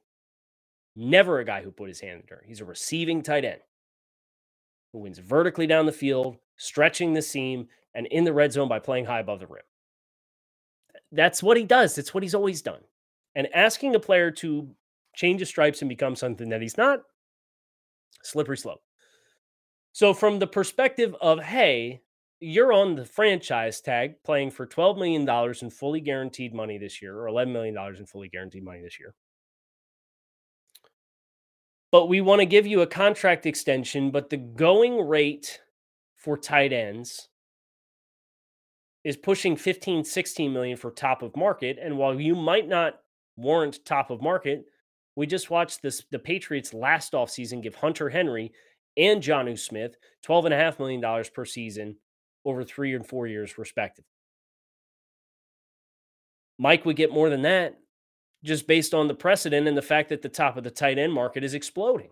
Never 0.96 1.38
a 1.38 1.44
guy 1.44 1.62
who 1.62 1.70
put 1.70 1.88
his 1.88 2.00
hand 2.00 2.20
in 2.20 2.26
dirt. 2.26 2.44
He's 2.46 2.60
a 2.60 2.64
receiving 2.64 3.22
tight 3.22 3.44
end 3.44 3.60
who 4.92 5.00
wins 5.00 5.18
vertically 5.18 5.66
down 5.66 5.86
the 5.86 5.92
field, 5.92 6.36
stretching 6.56 7.14
the 7.14 7.22
seam, 7.22 7.66
and 7.94 8.06
in 8.06 8.22
the 8.22 8.32
red 8.32 8.52
zone 8.52 8.68
by 8.68 8.78
playing 8.78 9.04
high 9.04 9.18
above 9.18 9.40
the 9.40 9.46
rim. 9.46 9.62
That's 11.10 11.42
what 11.42 11.56
he 11.56 11.64
does. 11.64 11.96
That's 11.96 12.14
what 12.14 12.22
he's 12.22 12.34
always 12.34 12.62
done. 12.62 12.82
And 13.34 13.48
asking 13.52 13.96
a 13.96 14.00
player 14.00 14.30
to 14.30 14.68
change 15.16 15.40
his 15.40 15.48
stripes 15.48 15.82
and 15.82 15.88
become 15.88 16.14
something 16.14 16.48
that 16.50 16.62
he's 16.62 16.78
not, 16.78 17.00
slippery 18.22 18.56
slope. 18.56 18.82
So, 19.90 20.14
from 20.14 20.38
the 20.38 20.46
perspective 20.46 21.14
of, 21.20 21.40
hey, 21.42 22.02
you're 22.44 22.72
on 22.72 22.94
the 22.94 23.04
franchise 23.04 23.80
tag 23.80 24.22
playing 24.22 24.50
for 24.50 24.66
$12 24.66 24.98
million 24.98 25.54
in 25.62 25.70
fully 25.70 26.00
guaranteed 26.00 26.54
money 26.54 26.78
this 26.78 27.00
year, 27.00 27.18
or 27.18 27.26
$11 27.26 27.52
million 27.52 27.76
in 27.96 28.06
fully 28.06 28.28
guaranteed 28.28 28.62
money 28.62 28.82
this 28.82 29.00
year. 29.00 29.14
But 31.90 32.08
we 32.08 32.20
want 32.20 32.40
to 32.40 32.46
give 32.46 32.66
you 32.66 32.82
a 32.82 32.86
contract 32.86 33.46
extension, 33.46 34.10
but 34.10 34.28
the 34.28 34.36
going 34.36 35.06
rate 35.06 35.60
for 36.16 36.36
tight 36.36 36.72
ends 36.72 37.28
is 39.04 39.16
pushing 39.16 39.56
15, 39.56 40.04
16 40.04 40.52
million 40.52 40.76
for 40.76 40.90
top 40.90 41.22
of 41.22 41.36
market. 41.36 41.78
And 41.80 41.96
while 41.96 42.20
you 42.20 42.34
might 42.34 42.68
not 42.68 43.00
warrant 43.36 43.84
top 43.84 44.10
of 44.10 44.20
market, 44.20 44.64
we 45.16 45.26
just 45.26 45.50
watched 45.50 45.82
this 45.82 46.04
the 46.10 46.18
Patriots 46.18 46.74
last 46.74 47.12
offseason 47.12 47.62
give 47.62 47.76
Hunter 47.76 48.10
Henry 48.10 48.52
and 48.96 49.22
Jonnu 49.22 49.58
Smith 49.58 49.96
$12.5 50.26 50.78
million 50.78 51.24
per 51.34 51.44
season 51.44 51.96
over 52.44 52.64
three 52.64 52.94
and 52.94 53.06
four 53.06 53.26
years, 53.26 53.58
respectively. 53.58 54.08
Mike 56.58 56.84
would 56.84 56.96
get 56.96 57.12
more 57.12 57.30
than 57.30 57.42
that, 57.42 57.76
just 58.44 58.66
based 58.66 58.94
on 58.94 59.08
the 59.08 59.14
precedent 59.14 59.66
and 59.66 59.76
the 59.76 59.82
fact 59.82 60.10
that 60.10 60.22
the 60.22 60.28
top 60.28 60.56
of 60.56 60.64
the 60.64 60.70
tight 60.70 60.98
end 60.98 61.12
market 61.12 61.42
is 61.42 61.54
exploding. 61.54 62.10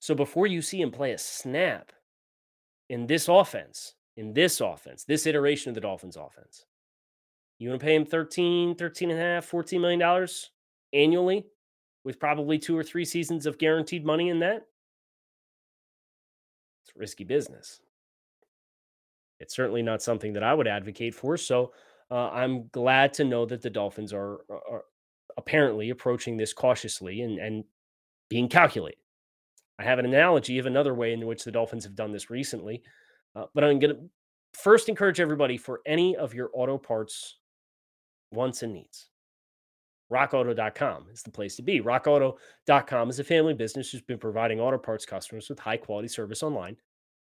So 0.00 0.14
before 0.14 0.46
you 0.46 0.62
see 0.62 0.80
him 0.80 0.90
play 0.90 1.12
a 1.12 1.18
snap 1.18 1.92
in 2.88 3.06
this 3.06 3.28
offense, 3.28 3.94
in 4.16 4.32
this 4.34 4.60
offense, 4.60 5.04
this 5.04 5.26
iteration 5.26 5.68
of 5.70 5.74
the 5.76 5.80
Dolphins 5.80 6.16
offense, 6.16 6.66
you 7.58 7.68
want 7.68 7.80
to 7.80 7.86
pay 7.86 7.94
him 7.94 8.04
13, 8.04 8.74
13 8.74 9.10
and 9.10 9.20
a 9.20 9.22
half, 9.22 9.44
14 9.44 9.80
million 9.80 10.00
dollars 10.00 10.50
annually 10.92 11.46
with 12.04 12.18
probably 12.18 12.58
two 12.58 12.76
or 12.76 12.82
three 12.82 13.04
seasons 13.04 13.46
of 13.46 13.58
guaranteed 13.58 14.04
money 14.04 14.28
in 14.28 14.40
that? 14.40 14.62
It's 16.84 16.96
risky 16.96 17.22
business. 17.22 17.80
It's 19.42 19.54
certainly 19.54 19.82
not 19.82 20.02
something 20.02 20.32
that 20.32 20.42
I 20.42 20.54
would 20.54 20.68
advocate 20.68 21.14
for. 21.14 21.36
So 21.36 21.72
uh, 22.10 22.30
I'm 22.30 22.68
glad 22.68 23.12
to 23.14 23.24
know 23.24 23.44
that 23.46 23.60
the 23.60 23.70
Dolphins 23.70 24.12
are, 24.12 24.38
are 24.48 24.84
apparently 25.36 25.90
approaching 25.90 26.36
this 26.36 26.52
cautiously 26.52 27.22
and, 27.22 27.38
and 27.38 27.64
being 28.28 28.48
calculated. 28.48 28.98
I 29.78 29.84
have 29.84 29.98
an 29.98 30.06
analogy 30.06 30.58
of 30.58 30.66
another 30.66 30.94
way 30.94 31.12
in 31.12 31.26
which 31.26 31.44
the 31.44 31.50
Dolphins 31.50 31.84
have 31.84 31.96
done 31.96 32.12
this 32.12 32.30
recently, 32.30 32.82
uh, 33.34 33.46
but 33.54 33.64
I'm 33.64 33.78
going 33.78 33.96
to 33.96 34.02
first 34.52 34.88
encourage 34.88 35.20
everybody 35.20 35.56
for 35.56 35.80
any 35.86 36.14
of 36.16 36.34
your 36.34 36.50
auto 36.54 36.78
parts 36.78 37.38
wants 38.30 38.62
and 38.62 38.72
needs. 38.72 39.08
RockAuto.com 40.12 41.06
is 41.12 41.22
the 41.22 41.30
place 41.30 41.56
to 41.56 41.62
be. 41.62 41.80
RockAuto.com 41.80 43.10
is 43.10 43.18
a 43.18 43.24
family 43.24 43.54
business 43.54 43.90
who's 43.90 44.02
been 44.02 44.18
providing 44.18 44.60
auto 44.60 44.78
parts 44.78 45.06
customers 45.06 45.48
with 45.48 45.58
high 45.58 45.78
quality 45.78 46.08
service 46.08 46.42
online 46.42 46.76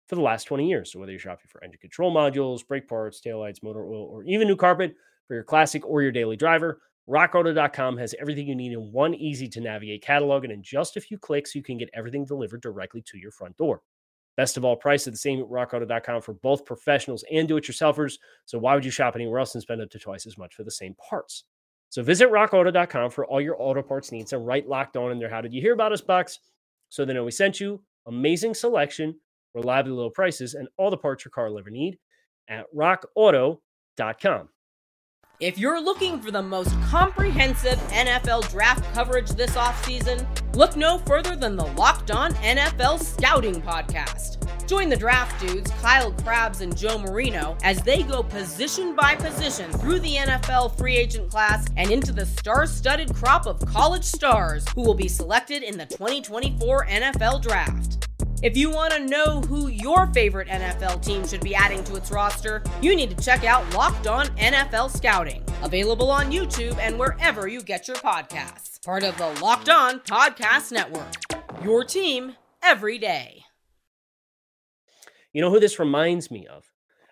for 0.07 0.15
the 0.15 0.21
last 0.21 0.45
20 0.45 0.67
years. 0.67 0.91
So 0.91 0.99
whether 0.99 1.11
you're 1.11 1.19
shopping 1.19 1.47
for 1.47 1.63
engine 1.63 1.79
control 1.79 2.13
modules, 2.13 2.65
brake 2.65 2.87
parts, 2.87 3.21
taillights, 3.25 3.63
motor 3.63 3.85
oil, 3.85 4.07
or 4.11 4.23
even 4.23 4.47
new 4.47 4.55
carpet 4.55 4.95
for 5.27 5.33
your 5.33 5.43
classic 5.43 5.85
or 5.85 6.01
your 6.01 6.11
daily 6.11 6.35
driver, 6.35 6.81
RockAuto.com 7.09 7.97
has 7.97 8.15
everything 8.19 8.47
you 8.47 8.55
need 8.55 8.71
in 8.71 8.91
one 8.91 9.13
easy 9.13 9.47
to 9.49 9.61
navigate 9.61 10.01
catalog. 10.01 10.43
And 10.43 10.53
in 10.53 10.63
just 10.63 10.95
a 10.95 11.01
few 11.01 11.17
clicks, 11.17 11.53
you 11.53 11.61
can 11.63 11.77
get 11.77 11.89
everything 11.93 12.25
delivered 12.25 12.61
directly 12.61 13.01
to 13.07 13.17
your 13.17 13.31
front 13.31 13.57
door. 13.57 13.81
Best 14.35 14.57
of 14.57 14.65
all, 14.65 14.75
price 14.75 15.05
at 15.05 15.13
the 15.13 15.19
same 15.19 15.39
at 15.39 15.45
rockauto.com 15.45 16.21
for 16.21 16.33
both 16.33 16.65
professionals 16.65 17.23
and 17.31 17.47
do 17.47 17.57
it 17.57 17.65
yourselfers. 17.65 18.17
So 18.45 18.57
why 18.57 18.73
would 18.73 18.85
you 18.85 18.89
shop 18.89 19.15
anywhere 19.15 19.39
else 19.39 19.53
and 19.53 19.61
spend 19.61 19.81
up 19.81 19.89
to 19.91 19.99
twice 19.99 20.25
as 20.25 20.37
much 20.37 20.55
for 20.55 20.63
the 20.63 20.71
same 20.71 20.95
parts? 20.95 21.43
So 21.89 22.01
visit 22.01 22.31
rockauto.com 22.31 23.11
for 23.11 23.27
all 23.27 23.39
your 23.39 23.61
auto 23.61 23.83
parts 23.83 24.11
needs 24.11 24.33
and 24.33 24.45
write 24.45 24.67
locked 24.67 24.97
on 24.97 25.11
in 25.11 25.19
there. 25.19 25.29
How 25.29 25.41
did 25.41 25.53
you 25.53 25.61
hear 25.61 25.73
about 25.73 25.91
us 25.91 26.01
box? 26.01 26.39
So 26.89 27.05
they 27.05 27.13
know 27.13 27.23
we 27.23 27.31
sent 27.31 27.59
you. 27.59 27.83
Amazing 28.07 28.55
selection 28.55 29.15
reliably 29.53 29.93
low 29.93 30.09
prices, 30.09 30.53
and 30.53 30.67
all 30.77 30.89
the 30.89 30.97
parts 30.97 31.25
your 31.25 31.31
car 31.31 31.49
will 31.49 31.59
ever 31.59 31.69
need 31.69 31.97
at 32.47 32.65
rockauto.com. 32.75 34.49
If 35.39 35.57
you're 35.57 35.81
looking 35.81 36.21
for 36.21 36.31
the 36.31 36.41
most 36.41 36.71
comprehensive 36.83 37.77
NFL 37.89 38.49
draft 38.49 38.93
coverage 38.93 39.29
this 39.31 39.55
offseason, 39.55 40.25
look 40.55 40.77
no 40.77 40.99
further 40.99 41.35
than 41.35 41.57
the 41.57 41.65
Locked 41.65 42.11
On 42.11 42.33
NFL 42.35 43.03
Scouting 43.03 43.61
Podcast. 43.61 44.37
Join 44.67 44.89
the 44.89 44.95
draft 44.95 45.45
dudes, 45.45 45.69
Kyle 45.81 46.11
Crabbs 46.11 46.61
and 46.61 46.77
Joe 46.77 46.97
Marino, 46.97 47.57
as 47.63 47.81
they 47.81 48.03
go 48.03 48.23
position 48.23 48.95
by 48.95 49.15
position 49.15 49.69
through 49.71 49.99
the 49.99 50.15
NFL 50.15 50.77
free 50.77 50.95
agent 50.95 51.29
class 51.29 51.67
and 51.75 51.91
into 51.91 52.13
the 52.13 52.25
star 52.25 52.65
studded 52.65 53.13
crop 53.13 53.45
of 53.45 53.59
college 53.65 54.05
stars 54.05 54.65
who 54.75 54.81
will 54.81 54.95
be 54.95 55.09
selected 55.09 55.63
in 55.63 55.77
the 55.77 55.85
2024 55.87 56.85
NFL 56.85 57.41
Draft. 57.41 58.12
If 58.43 58.57
you 58.57 58.69
want 58.69 58.91
to 58.91 58.99
know 58.99 59.39
who 59.39 59.69
your 59.69 60.07
favorite 60.07 60.49
NFL 60.49 61.01
team 61.01 61.25
should 61.25 61.39
be 61.39 61.55
adding 61.55 61.81
to 61.85 61.95
its 61.95 62.11
roster, 62.11 62.61
you 62.81 62.93
need 62.93 63.17
to 63.17 63.23
check 63.23 63.45
out 63.45 63.73
Locked 63.73 64.05
On 64.05 64.27
NFL 64.35 64.91
Scouting, 64.91 65.45
available 65.61 66.11
on 66.11 66.29
YouTube 66.29 66.77
and 66.77 66.99
wherever 66.99 67.47
you 67.47 67.63
get 67.63 67.87
your 67.87 67.95
podcasts. 67.95 68.83
Part 68.83 69.03
of 69.03 69.17
the 69.17 69.29
Locked 69.41 69.69
On 69.69 70.01
Podcast 70.01 70.73
Network. 70.73 71.13
Your 71.63 71.85
team 71.85 72.35
every 72.61 72.97
day. 72.97 73.45
You 75.31 75.39
know 75.39 75.49
who 75.49 75.61
this 75.61 75.79
reminds 75.79 76.29
me 76.29 76.45
of? 76.45 76.65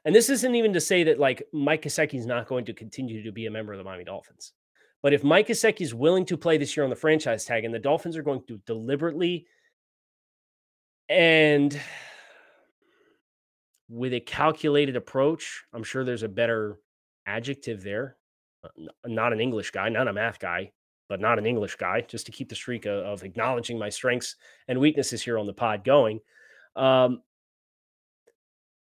And 0.04 0.14
this 0.14 0.30
isn't 0.30 0.56
even 0.56 0.74
to 0.74 0.82
say 0.82 1.06
that 1.06 1.18
like 1.18 1.44
Mike 1.54 1.84
Gesicki 1.84 2.16
is 2.16 2.26
not 2.26 2.50
going 2.50 2.66
to 2.66 2.74
continue 2.74 3.24
to 3.24 3.32
be 3.32 3.46
a 3.46 3.52
member 3.52 3.72
of 3.72 3.78
the 3.78 3.86
Miami 3.86 4.04
Dolphins. 4.04 4.52
But 5.02 5.14
if 5.14 5.24
Mike 5.24 5.48
Gesicki 5.48 5.80
is 5.80 5.96
willing 5.96 6.26
to 6.26 6.36
play 6.36 6.58
this 6.58 6.76
year 6.76 6.84
on 6.84 6.90
the 6.90 6.98
franchise 6.98 7.46
tag 7.46 7.64
and 7.64 7.74
the 7.74 7.80
Dolphins 7.80 8.18
are 8.18 8.22
going 8.22 8.44
to 8.50 8.58
deliberately– 8.66 9.46
and 11.12 11.80
with 13.90 14.14
a 14.14 14.22
calculated 14.22 14.96
approach, 14.96 15.66
I'm 15.74 15.84
sure 15.84 16.06
there's 16.06 16.24
a 16.24 16.30
better 16.30 16.80
adjective 17.26 17.84
there. 17.84 18.16
Uh, 18.64 18.70
not 19.06 19.34
an 19.34 19.42
English 19.42 19.72
guy, 19.72 19.90
not 19.90 20.08
a 20.08 20.14
math 20.14 20.40
guy, 20.40 20.72
but 21.10 21.20
not 21.20 21.38
an 21.38 21.46
English 21.46 21.76
guy, 21.76 22.00
just 22.00 22.26
to 22.28 22.32
keep 22.32 22.48
the 22.48 22.56
streak 22.56 22.86
of, 22.86 23.04
of 23.04 23.24
acknowledging 23.24 23.78
my 23.78 23.90
strengths 23.90 24.38
and 24.70 24.80
weaknesses 24.80 25.22
here 25.22 25.38
on 25.38 25.46
the 25.46 25.54
pod 25.54 25.84
going. 25.84 26.22
Um, 26.78 27.22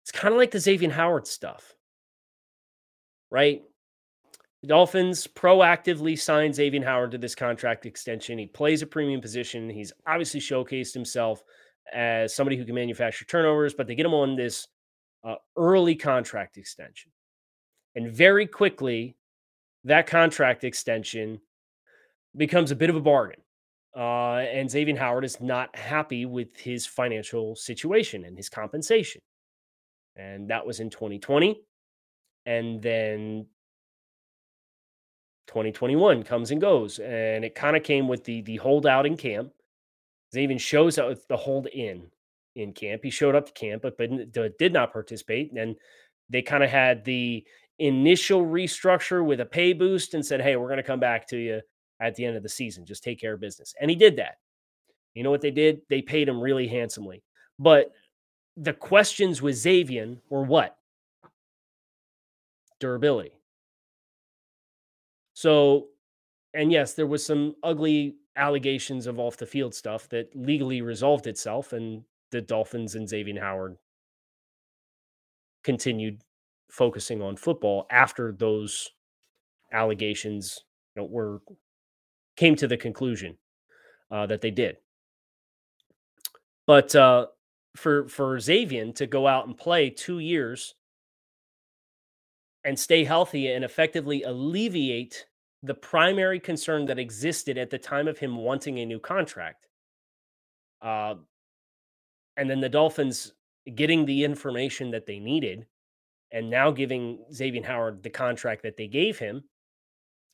it's 0.03 0.11
kind 0.11 0.31
of 0.31 0.37
like 0.37 0.51
the 0.51 0.59
Xavier 0.59 0.91
Howard 0.91 1.25
stuff, 1.25 1.73
right? 3.31 3.63
The 4.61 4.67
Dolphins 4.67 5.25
proactively 5.25 6.19
signed 6.19 6.53
Xavier 6.53 6.85
Howard 6.85 7.11
to 7.11 7.17
this 7.17 7.33
contract 7.33 7.87
extension. 7.87 8.37
He 8.37 8.45
plays 8.45 8.83
a 8.83 8.87
premium 8.87 9.21
position. 9.21 9.71
He's 9.71 9.91
obviously 10.05 10.39
showcased 10.39 10.93
himself 10.93 11.43
as 11.91 12.35
somebody 12.35 12.57
who 12.57 12.65
can 12.65 12.75
manufacture 12.75 13.25
turnovers, 13.25 13.73
but 13.73 13.87
they 13.87 13.95
get 13.95 14.05
him 14.05 14.13
on 14.13 14.35
this 14.35 14.67
uh, 15.23 15.35
early 15.57 15.95
contract 15.95 16.57
extension. 16.57 17.11
And 17.95 18.09
very 18.09 18.47
quickly, 18.47 19.15
that 19.83 20.07
contract 20.07 20.63
extension 20.63 21.39
becomes 22.35 22.71
a 22.71 22.75
bit 22.75 22.89
of 22.89 22.95
a 22.95 23.01
bargain. 23.01 23.41
Uh, 23.95 24.37
and 24.37 24.71
Xavier 24.71 24.97
Howard 24.97 25.25
is 25.25 25.41
not 25.41 25.75
happy 25.75 26.25
with 26.25 26.55
his 26.55 26.85
financial 26.85 27.55
situation 27.55 28.23
and 28.23 28.37
his 28.37 28.47
compensation. 28.47 29.21
And 30.15 30.49
that 30.49 30.65
was 30.65 30.79
in 30.79 30.89
2020. 30.89 31.61
And 32.45 32.81
then 32.81 33.47
2021 35.47 36.23
comes 36.23 36.51
and 36.51 36.61
goes. 36.61 36.99
And 36.99 37.43
it 37.43 37.53
kind 37.53 37.75
of 37.75 37.83
came 37.83 38.07
with 38.07 38.23
the 38.23 38.41
the 38.41 38.57
holdout 38.57 39.05
in 39.05 39.17
camp 39.17 39.51
even 40.37 40.57
shows 40.57 40.97
up 40.97 41.17
the 41.27 41.37
hold 41.37 41.67
in 41.67 42.03
in 42.55 42.73
camp. 42.73 43.01
He 43.03 43.09
showed 43.09 43.35
up 43.35 43.45
to 43.47 43.53
camp, 43.53 43.81
but, 43.81 43.97
but 43.97 44.57
did 44.57 44.73
not 44.73 44.93
participate. 44.93 45.51
And 45.53 45.75
they 46.29 46.41
kind 46.41 46.63
of 46.63 46.69
had 46.69 47.03
the 47.03 47.45
initial 47.79 48.45
restructure 48.45 49.25
with 49.25 49.41
a 49.41 49.45
pay 49.45 49.73
boost 49.73 50.13
and 50.13 50.25
said, 50.25 50.41
"Hey, 50.41 50.55
we're 50.55 50.67
going 50.67 50.77
to 50.77 50.83
come 50.83 50.99
back 50.99 51.27
to 51.29 51.37
you 51.37 51.61
at 51.99 52.15
the 52.15 52.25
end 52.25 52.37
of 52.37 52.43
the 52.43 52.49
season. 52.49 52.85
Just 52.85 53.03
take 53.03 53.19
care 53.19 53.33
of 53.33 53.41
business." 53.41 53.73
And 53.79 53.89
he 53.89 53.95
did 53.95 54.15
that. 54.17 54.35
You 55.13 55.23
know 55.23 55.31
what 55.31 55.41
they 55.41 55.51
did? 55.51 55.81
They 55.89 56.01
paid 56.01 56.29
him 56.29 56.39
really 56.39 56.67
handsomely. 56.67 57.23
But 57.59 57.91
the 58.55 58.73
questions 58.73 59.41
with 59.41 59.55
Xavier 59.55 60.15
were 60.29 60.43
what? 60.43 60.77
Durability. 62.79 63.33
So, 65.33 65.87
and 66.53 66.71
yes, 66.71 66.93
there 66.93 67.07
was 67.07 67.25
some 67.25 67.55
ugly 67.63 68.15
allegations 68.35 69.07
of 69.07 69.19
off 69.19 69.37
the 69.37 69.45
field 69.45 69.73
stuff 69.73 70.07
that 70.09 70.35
legally 70.35 70.81
resolved 70.81 71.27
itself, 71.27 71.73
and 71.73 72.03
the 72.31 72.41
Dolphins 72.41 72.95
and 72.95 73.07
Xavier 73.07 73.41
Howard 73.41 73.77
continued 75.63 76.21
focusing 76.69 77.21
on 77.21 77.35
football 77.35 77.85
after 77.91 78.31
those 78.31 78.89
allegations 79.71 80.63
you 80.95 81.01
know, 81.01 81.07
were 81.07 81.41
came 82.35 82.55
to 82.55 82.67
the 82.67 82.77
conclusion 82.77 83.37
uh, 84.09 84.25
that 84.25 84.41
they 84.41 84.51
did. 84.51 84.77
But 86.65 86.95
uh, 86.95 87.27
for 87.75 88.07
for 88.07 88.39
Xavier 88.39 88.91
to 88.93 89.05
go 89.05 89.27
out 89.27 89.47
and 89.47 89.57
play 89.57 89.89
two 89.89 90.19
years 90.19 90.75
and 92.63 92.77
stay 92.77 93.03
healthy 93.03 93.47
and 93.47 93.65
effectively 93.65 94.23
alleviate 94.23 95.25
the 95.63 95.73
primary 95.73 96.39
concern 96.39 96.85
that 96.85 96.99
existed 96.99 97.57
at 97.57 97.69
the 97.69 97.77
time 97.77 98.07
of 98.07 98.17
him 98.17 98.35
wanting 98.35 98.79
a 98.79 98.85
new 98.85 98.99
contract. 98.99 99.67
Uh, 100.81 101.15
and 102.37 102.49
then 102.49 102.59
the 102.59 102.69
Dolphins 102.69 103.33
getting 103.75 104.05
the 104.05 104.23
information 104.23 104.89
that 104.91 105.05
they 105.05 105.19
needed 105.19 105.67
and 106.31 106.49
now 106.49 106.71
giving 106.71 107.19
Xavier 107.31 107.63
Howard 107.63 108.01
the 108.01 108.09
contract 108.09 108.63
that 108.63 108.77
they 108.77 108.87
gave 108.87 109.19
him, 109.19 109.43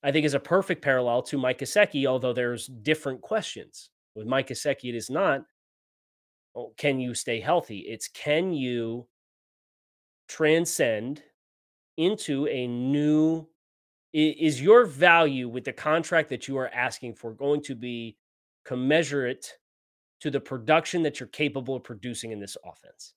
I 0.03 0.11
think 0.11 0.25
is 0.25 0.35
a 0.35 0.39
perfect 0.39 0.81
parallel 0.81 1.23
to 1.23 1.37
Mike 1.37 1.59
Gesicki, 1.59 2.05
although 2.05 2.33
there's 2.33 2.67
different 2.67 3.21
questions. 3.21 3.89
With 4.15 4.27
Mike 4.27 4.47
Gesicki, 4.47 4.89
it 4.89 4.95
is 4.95 5.09
not, 5.09 5.43
oh, 6.55 6.73
can 6.77 6.99
you 6.99 7.13
stay 7.13 7.39
healthy? 7.39 7.79
It's 7.79 8.07
can 8.07 8.53
you 8.53 9.07
transcend 10.29 11.23
into 11.97 12.47
a 12.47 12.67
new 12.67 13.47
is 14.13 14.61
your 14.61 14.85
value 14.85 15.49
with 15.49 15.65
the 15.65 15.73
contract 15.73 16.29
that 16.29 16.47
you 16.47 16.57
are 16.57 16.69
asking 16.69 17.13
for 17.13 17.33
going 17.33 17.61
to 17.63 17.75
be 17.75 18.17
commensurate 18.65 19.57
to 20.21 20.31
the 20.31 20.39
production 20.39 21.03
that 21.03 21.19
you're 21.19 21.27
capable 21.27 21.75
of 21.75 21.83
producing 21.83 22.31
in 22.31 22.39
this 22.39 22.57
offense? 22.65 23.13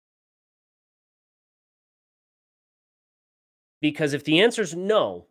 Because 3.80 4.12
if 4.12 4.24
the 4.24 4.40
answer 4.40 4.62
is 4.62 4.74
no, 4.74 5.26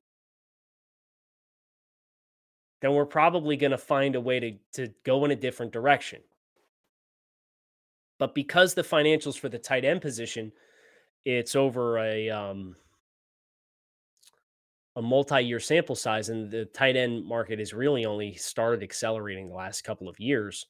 then 2.82 2.94
we're 2.94 3.06
probably 3.06 3.58
going 3.58 3.72
to 3.72 3.78
find 3.78 4.16
a 4.16 4.22
way 4.22 4.40
to, 4.40 4.54
to 4.74 4.94
go 5.04 5.26
in 5.26 5.32
a 5.32 5.36
different 5.36 5.72
direction. 5.72 6.22
But 8.18 8.34
because 8.34 8.74
the 8.74 8.82
financials 8.82 9.38
for 9.38 9.50
the 9.50 9.60
tight 9.60 9.86
end 9.86 10.02
position, 10.02 10.52
it's 11.26 11.56
over 11.56 12.00
a 12.00 12.30
um, 12.30 12.76
a 15.00 15.02
multi-year 15.02 15.62
sample 15.62 15.96
size, 15.96 16.28
and 16.28 16.52
the 16.52 16.66
tight 16.66 16.98
end 16.98 17.26
market 17.26 17.58
has 17.58 17.74
really 17.74 18.06
only 18.06 18.34
started 18.36 18.84
accelerating 18.84 19.48
the 19.48 19.56
last 19.56 19.86
couple 19.86 20.10
of 20.10 20.20
years. 20.20 20.68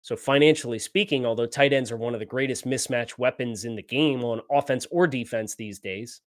So 0.00 0.16
financially 0.16 0.80
speaking, 0.80 1.24
although 1.24 1.46
tight 1.46 1.72
ends 1.72 1.92
are 1.92 1.96
one 1.96 2.12
of 2.12 2.18
the 2.18 2.26
greatest 2.26 2.66
mismatch 2.66 3.18
weapons 3.18 3.64
in 3.64 3.76
the 3.76 3.82
game 3.82 4.24
on 4.24 4.40
offense 4.50 4.84
or 4.90 5.06
defense 5.06 5.54
these 5.54 5.78
days, 5.78 6.22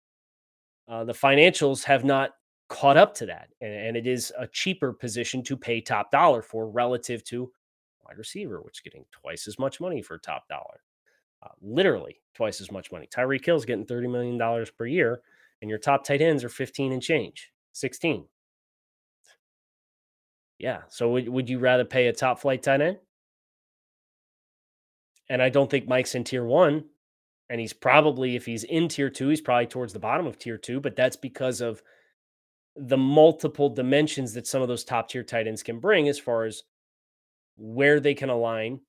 uh, 0.88 1.04
the 1.04 1.14
financials 1.14 1.82
have 1.84 2.04
not 2.04 2.32
caught 2.68 2.98
up 2.98 3.14
to 3.14 3.26
that, 3.26 3.48
and, 3.62 3.72
and, 3.72 3.96
it 3.96 4.06
is 4.06 4.30
a 4.38 4.46
cheaper 4.46 4.92
position 4.92 5.42
to 5.42 5.56
pay 5.56 5.80
top 5.80 6.10
dollar 6.10 6.42
for 6.42 6.68
relative 6.68 7.24
to 7.24 7.50
wide 8.04 8.18
receiver, 8.18 8.60
which 8.60 8.78
is 8.78 8.82
getting 8.82 9.06
twice 9.10 9.48
as 9.48 9.58
much 9.58 9.80
money 9.80 10.02
for 10.02 10.18
top 10.18 10.46
dollar, 10.48 10.80
uh, 11.42 11.48
literally 11.62 12.20
twice 12.34 12.60
as 12.60 12.70
much 12.70 12.92
money. 12.92 13.08
Tyreek 13.10 13.44
Hill's 13.44 13.64
getting 13.64 13.86
thirty 13.86 14.06
million 14.06 14.36
dollars 14.36 14.70
per 14.70 14.86
year, 14.86 15.22
and 15.62 15.70
your 15.70 15.78
top 15.78 16.04
tight 16.04 16.20
ends 16.20 16.44
are 16.44 16.50
fifteen 16.50 16.92
and 16.92 17.02
change, 17.02 17.50
sixteen. 17.72 18.26
Yeah, 20.58 20.82
so 20.90 21.08
would 21.12 21.28
would 21.28 21.48
you 21.48 21.58
rather 21.58 21.86
pay 21.86 22.08
a 22.08 22.12
top 22.12 22.40
flight 22.40 22.62
tight 22.62 22.82
end? 22.82 22.98
And 25.30 25.40
I 25.40 25.48
don't 25.48 25.70
think 25.70 25.88
Mike's 25.88 26.14
in 26.14 26.24
tier 26.24 26.44
one. 26.44 26.84
And 27.50 27.60
he's 27.60 27.74
probably, 27.74 28.34
if 28.34 28.46
he's 28.46 28.64
in 28.64 28.88
tier 28.88 29.10
two, 29.10 29.28
he's 29.28 29.42
probably 29.42 29.66
towards 29.66 29.92
the 29.92 29.98
bottom 29.98 30.26
of 30.26 30.38
tier 30.38 30.56
two, 30.56 30.80
but 30.80 30.96
that's 30.96 31.16
because 31.16 31.60
of 31.60 31.82
the 32.76 32.96
multiple 32.96 33.68
dimensions 33.68 34.32
that 34.32 34.46
some 34.46 34.62
of 34.62 34.68
those 34.68 34.84
top 34.84 35.10
tier 35.10 35.22
tight 35.22 35.46
ends 35.46 35.62
can 35.62 35.78
bring 35.78 36.08
as 36.08 36.18
far 36.18 36.44
as 36.44 36.62
where 37.56 38.00
they 38.00 38.14
can 38.14 38.30
align 38.30 38.80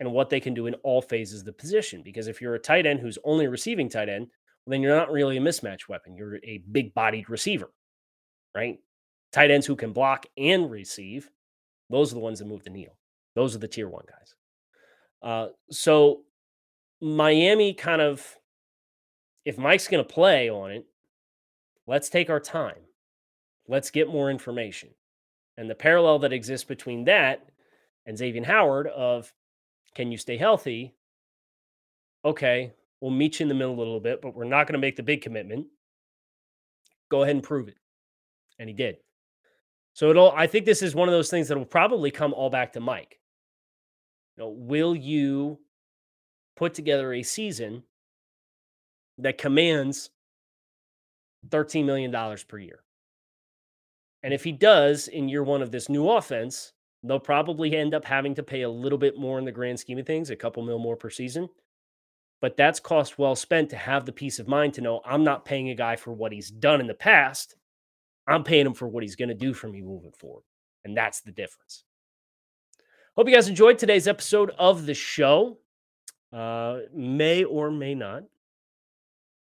and 0.00 0.10
what 0.10 0.28
they 0.28 0.40
can 0.40 0.54
do 0.54 0.66
in 0.66 0.74
all 0.82 1.00
phases 1.00 1.40
of 1.40 1.46
the 1.46 1.52
position. 1.52 2.02
Because 2.02 2.26
if 2.26 2.40
you're 2.40 2.56
a 2.56 2.58
tight 2.58 2.84
end 2.84 2.98
who's 2.98 3.18
only 3.22 3.46
receiving 3.46 3.88
tight 3.88 4.08
end, 4.08 4.26
then 4.66 4.82
you're 4.82 4.96
not 4.96 5.10
really 5.10 5.36
a 5.36 5.40
mismatch 5.40 5.88
weapon. 5.88 6.16
You're 6.16 6.36
a 6.44 6.62
big 6.70 6.94
bodied 6.94 7.28
receiver, 7.28 7.70
right? 8.54 8.78
Tight 9.32 9.50
ends 9.50 9.66
who 9.66 9.76
can 9.76 9.92
block 9.92 10.26
and 10.36 10.70
receive, 10.70 11.30
those 11.90 12.12
are 12.12 12.14
the 12.14 12.20
ones 12.20 12.38
that 12.38 12.46
move 12.46 12.64
the 12.64 12.70
needle. 12.70 12.96
Those 13.34 13.54
are 13.54 13.58
the 13.58 13.68
tier 13.68 13.88
one 13.88 14.04
guys. 14.08 14.34
Uh, 15.22 15.48
so 15.70 16.22
Miami 17.00 17.74
kind 17.74 18.00
of, 18.00 18.24
if 19.44 19.58
Mike's 19.58 19.88
going 19.88 20.04
to 20.04 20.12
play 20.12 20.48
on 20.48 20.70
it, 20.70 20.86
let's 21.86 22.08
take 22.08 22.30
our 22.30 22.40
time. 22.40 22.82
Let's 23.68 23.90
get 23.90 24.08
more 24.08 24.30
information. 24.30 24.90
And 25.56 25.68
the 25.68 25.74
parallel 25.74 26.20
that 26.20 26.32
exists 26.32 26.64
between 26.64 27.04
that 27.04 27.44
and 28.06 28.16
Xavier 28.16 28.44
Howard 28.44 28.86
of 28.86 29.32
can 29.94 30.12
you 30.12 30.18
stay 30.18 30.36
healthy? 30.36 30.94
Okay, 32.24 32.72
we'll 33.00 33.10
meet 33.10 33.40
you 33.40 33.44
in 33.44 33.48
the 33.48 33.54
middle 33.54 33.74
a 33.74 33.78
little 33.78 34.00
bit, 34.00 34.20
but 34.20 34.34
we're 34.34 34.44
not 34.44 34.66
going 34.66 34.74
to 34.74 34.78
make 34.78 34.96
the 34.96 35.02
big 35.02 35.22
commitment. 35.22 35.66
Go 37.10 37.22
ahead 37.22 37.34
and 37.34 37.42
prove 37.42 37.68
it. 37.68 37.76
And 38.58 38.68
he 38.68 38.74
did. 38.74 38.96
So 39.94 40.10
it'll 40.10 40.32
I 40.32 40.46
think 40.46 40.66
this 40.66 40.82
is 40.82 40.94
one 40.94 41.08
of 41.08 41.12
those 41.12 41.30
things 41.30 41.48
that 41.48 41.58
will 41.58 41.64
probably 41.64 42.10
come 42.10 42.32
all 42.32 42.50
back 42.50 42.72
to 42.74 42.80
Mike 42.80 43.20
know, 44.40 44.48
will 44.48 44.96
you 44.96 45.60
put 46.56 46.74
together 46.74 47.12
a 47.12 47.22
season 47.22 47.84
that 49.18 49.38
commands 49.38 50.10
$13 51.48 51.84
million 51.84 52.36
per 52.48 52.58
year? 52.58 52.80
And 54.22 54.34
if 54.34 54.42
he 54.42 54.52
does 54.52 55.08
in 55.08 55.28
year 55.28 55.44
one 55.44 55.62
of 55.62 55.70
this 55.70 55.88
new 55.88 56.08
offense, 56.10 56.72
they'll 57.02 57.20
probably 57.20 57.76
end 57.76 57.94
up 57.94 58.04
having 58.04 58.34
to 58.34 58.42
pay 58.42 58.62
a 58.62 58.68
little 58.68 58.98
bit 58.98 59.18
more 59.18 59.38
in 59.38 59.44
the 59.44 59.52
grand 59.52 59.78
scheme 59.78 59.98
of 59.98 60.06
things, 60.06 60.30
a 60.30 60.36
couple 60.36 60.62
mil 60.62 60.78
more 60.78 60.96
per 60.96 61.08
season. 61.08 61.48
But 62.40 62.56
that's 62.56 62.80
cost 62.80 63.18
well 63.18 63.36
spent 63.36 63.70
to 63.70 63.76
have 63.76 64.06
the 64.06 64.12
peace 64.12 64.38
of 64.38 64.48
mind 64.48 64.74
to 64.74 64.80
know 64.80 65.02
I'm 65.04 65.24
not 65.24 65.44
paying 65.44 65.70
a 65.70 65.74
guy 65.74 65.96
for 65.96 66.12
what 66.12 66.32
he's 66.32 66.50
done 66.50 66.80
in 66.80 66.86
the 66.86 66.94
past. 66.94 67.54
I'm 68.26 68.44
paying 68.44 68.66
him 68.66 68.74
for 68.74 68.88
what 68.88 69.02
he's 69.02 69.16
going 69.16 69.28
to 69.28 69.34
do 69.34 69.52
for 69.52 69.68
me 69.68 69.82
moving 69.82 70.12
forward. 70.12 70.44
And 70.84 70.96
that's 70.96 71.20
the 71.20 71.32
difference. 71.32 71.84
Hope 73.16 73.28
you 73.28 73.34
guys 73.34 73.48
enjoyed 73.48 73.78
today's 73.78 74.08
episode 74.08 74.52
of 74.58 74.86
the 74.86 74.94
show. 74.94 75.58
Uh, 76.32 76.78
may 76.94 77.44
or 77.44 77.70
may 77.70 77.94
not 77.94 78.22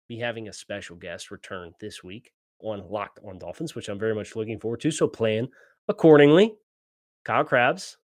be 0.08 0.18
having 0.18 0.48
a 0.48 0.54
special 0.54 0.96
guest 0.96 1.32
return 1.32 1.74
this 1.80 2.04
week 2.04 2.32
on 2.62 2.90
Locked 2.90 3.20
on 3.28 3.38
Dolphins, 3.38 3.76
which 3.76 3.90
I'm 3.90 4.00
very 4.00 4.16
much 4.16 4.36
looking 4.36 4.60
forward 4.60 4.82
to. 4.82 4.92
So 4.92 5.08
plan 5.08 5.50
accordingly. 5.88 6.56
Kyle 7.26 7.44
Crabbs, 7.44 7.98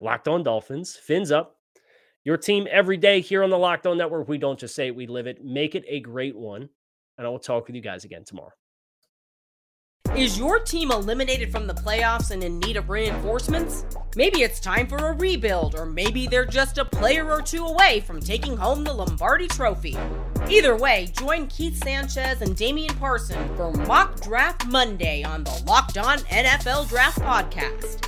Locked 0.00 0.28
on 0.28 0.44
Dolphins, 0.44 0.94
fins 0.94 1.32
up. 1.32 1.57
Your 2.28 2.36
team 2.36 2.68
every 2.70 2.98
day 2.98 3.22
here 3.22 3.42
on 3.42 3.48
the 3.48 3.56
Locked 3.56 3.86
on 3.86 3.96
Network. 3.96 4.28
We 4.28 4.36
don't 4.36 4.58
just 4.58 4.74
say 4.74 4.88
it, 4.88 4.94
we 4.94 5.06
live 5.06 5.26
it. 5.26 5.42
Make 5.42 5.74
it 5.74 5.82
a 5.88 5.98
great 6.00 6.36
one. 6.36 6.68
And 7.16 7.26
I 7.26 7.30
will 7.30 7.38
talk 7.38 7.66
with 7.66 7.74
you 7.74 7.80
guys 7.80 8.04
again 8.04 8.22
tomorrow. 8.22 8.52
Is 10.14 10.38
your 10.38 10.58
team 10.58 10.90
eliminated 10.90 11.50
from 11.50 11.66
the 11.66 11.72
playoffs 11.72 12.30
and 12.30 12.44
in 12.44 12.60
need 12.60 12.76
of 12.76 12.90
reinforcements? 12.90 13.86
Maybe 14.14 14.42
it's 14.42 14.60
time 14.60 14.86
for 14.86 14.98
a 14.98 15.12
rebuild, 15.14 15.74
or 15.74 15.86
maybe 15.86 16.26
they're 16.26 16.44
just 16.44 16.76
a 16.76 16.84
player 16.84 17.30
or 17.30 17.40
two 17.40 17.64
away 17.64 18.00
from 18.00 18.20
taking 18.20 18.58
home 18.58 18.84
the 18.84 18.92
Lombardi 18.92 19.48
Trophy. 19.48 19.96
Either 20.50 20.76
way, 20.76 21.10
join 21.18 21.46
Keith 21.46 21.82
Sanchez 21.82 22.42
and 22.42 22.54
Damian 22.54 22.94
Parson 22.96 23.56
for 23.56 23.72
Mock 23.72 24.20
Draft 24.20 24.66
Monday 24.66 25.22
on 25.22 25.44
the 25.44 25.62
Locked 25.66 25.96
On 25.96 26.18
NFL 26.18 26.90
Draft 26.90 27.20
Podcast. 27.20 28.07